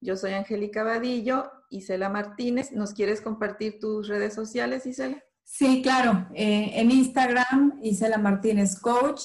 Yo 0.00 0.16
soy 0.16 0.32
Angélica 0.32 0.82
Vadillo, 0.82 1.50
Isela 1.70 2.08
Martínez. 2.08 2.72
¿Nos 2.72 2.94
quieres 2.94 3.20
compartir 3.20 3.78
tus 3.78 4.08
redes 4.08 4.34
sociales, 4.34 4.86
Isela? 4.86 5.22
Sí, 5.42 5.82
claro. 5.82 6.26
Eh, 6.34 6.72
en 6.74 6.90
Instagram, 6.90 7.78
Isela 7.82 8.18
Martínez 8.18 8.78
Coach. 8.78 9.22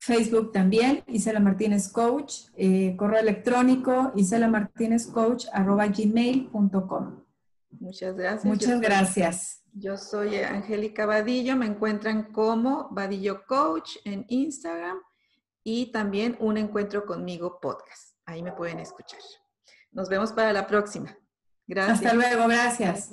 Facebook 0.00 0.52
también, 0.52 1.02
Isela 1.08 1.40
Martínez 1.40 1.88
Coach. 1.88 2.46
Eh, 2.56 2.94
correo 2.96 3.20
electrónico, 3.20 4.12
Isela 4.14 4.48
Martínez 4.48 5.06
Coach, 5.06 5.46
arroba 5.52 5.88
gmail.com. 5.88 7.24
Muchas 7.80 8.16
gracias. 8.16 8.44
Muchas 8.44 8.80
gracias. 8.80 9.62
Yo 9.72 9.96
soy 9.96 10.36
Angélica 10.36 11.04
Vadillo. 11.06 11.56
Me 11.56 11.66
encuentran 11.66 12.32
como 12.32 12.88
Vadillo 12.90 13.44
Coach 13.46 13.96
en 14.04 14.24
Instagram 14.28 14.98
y 15.70 15.92
también 15.92 16.34
un 16.40 16.56
encuentro 16.56 17.04
conmigo 17.04 17.60
podcast. 17.60 18.16
Ahí 18.24 18.42
me 18.42 18.52
pueden 18.52 18.78
escuchar. 18.78 19.20
Nos 19.92 20.08
vemos 20.08 20.32
para 20.32 20.50
la 20.54 20.66
próxima. 20.66 21.14
Gracias. 21.66 21.98
Hasta 21.98 22.14
luego, 22.14 22.48
gracias. 22.48 23.12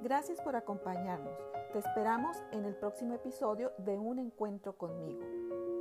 Gracias 0.00 0.40
por 0.40 0.56
acompañarnos. 0.56 1.38
Te 1.74 1.80
esperamos 1.80 2.38
en 2.52 2.64
el 2.64 2.74
próximo 2.76 3.14
episodio 3.14 3.72
de 3.76 3.98
Un 3.98 4.18
Encuentro 4.18 4.78
conmigo. 4.78 5.20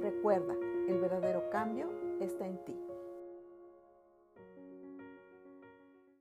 Recuerda, 0.01 0.53
el 0.89 0.99
verdadero 0.99 1.49
cambio 1.49 1.89
está 2.19 2.45
en 2.45 2.61
ti. 2.65 2.77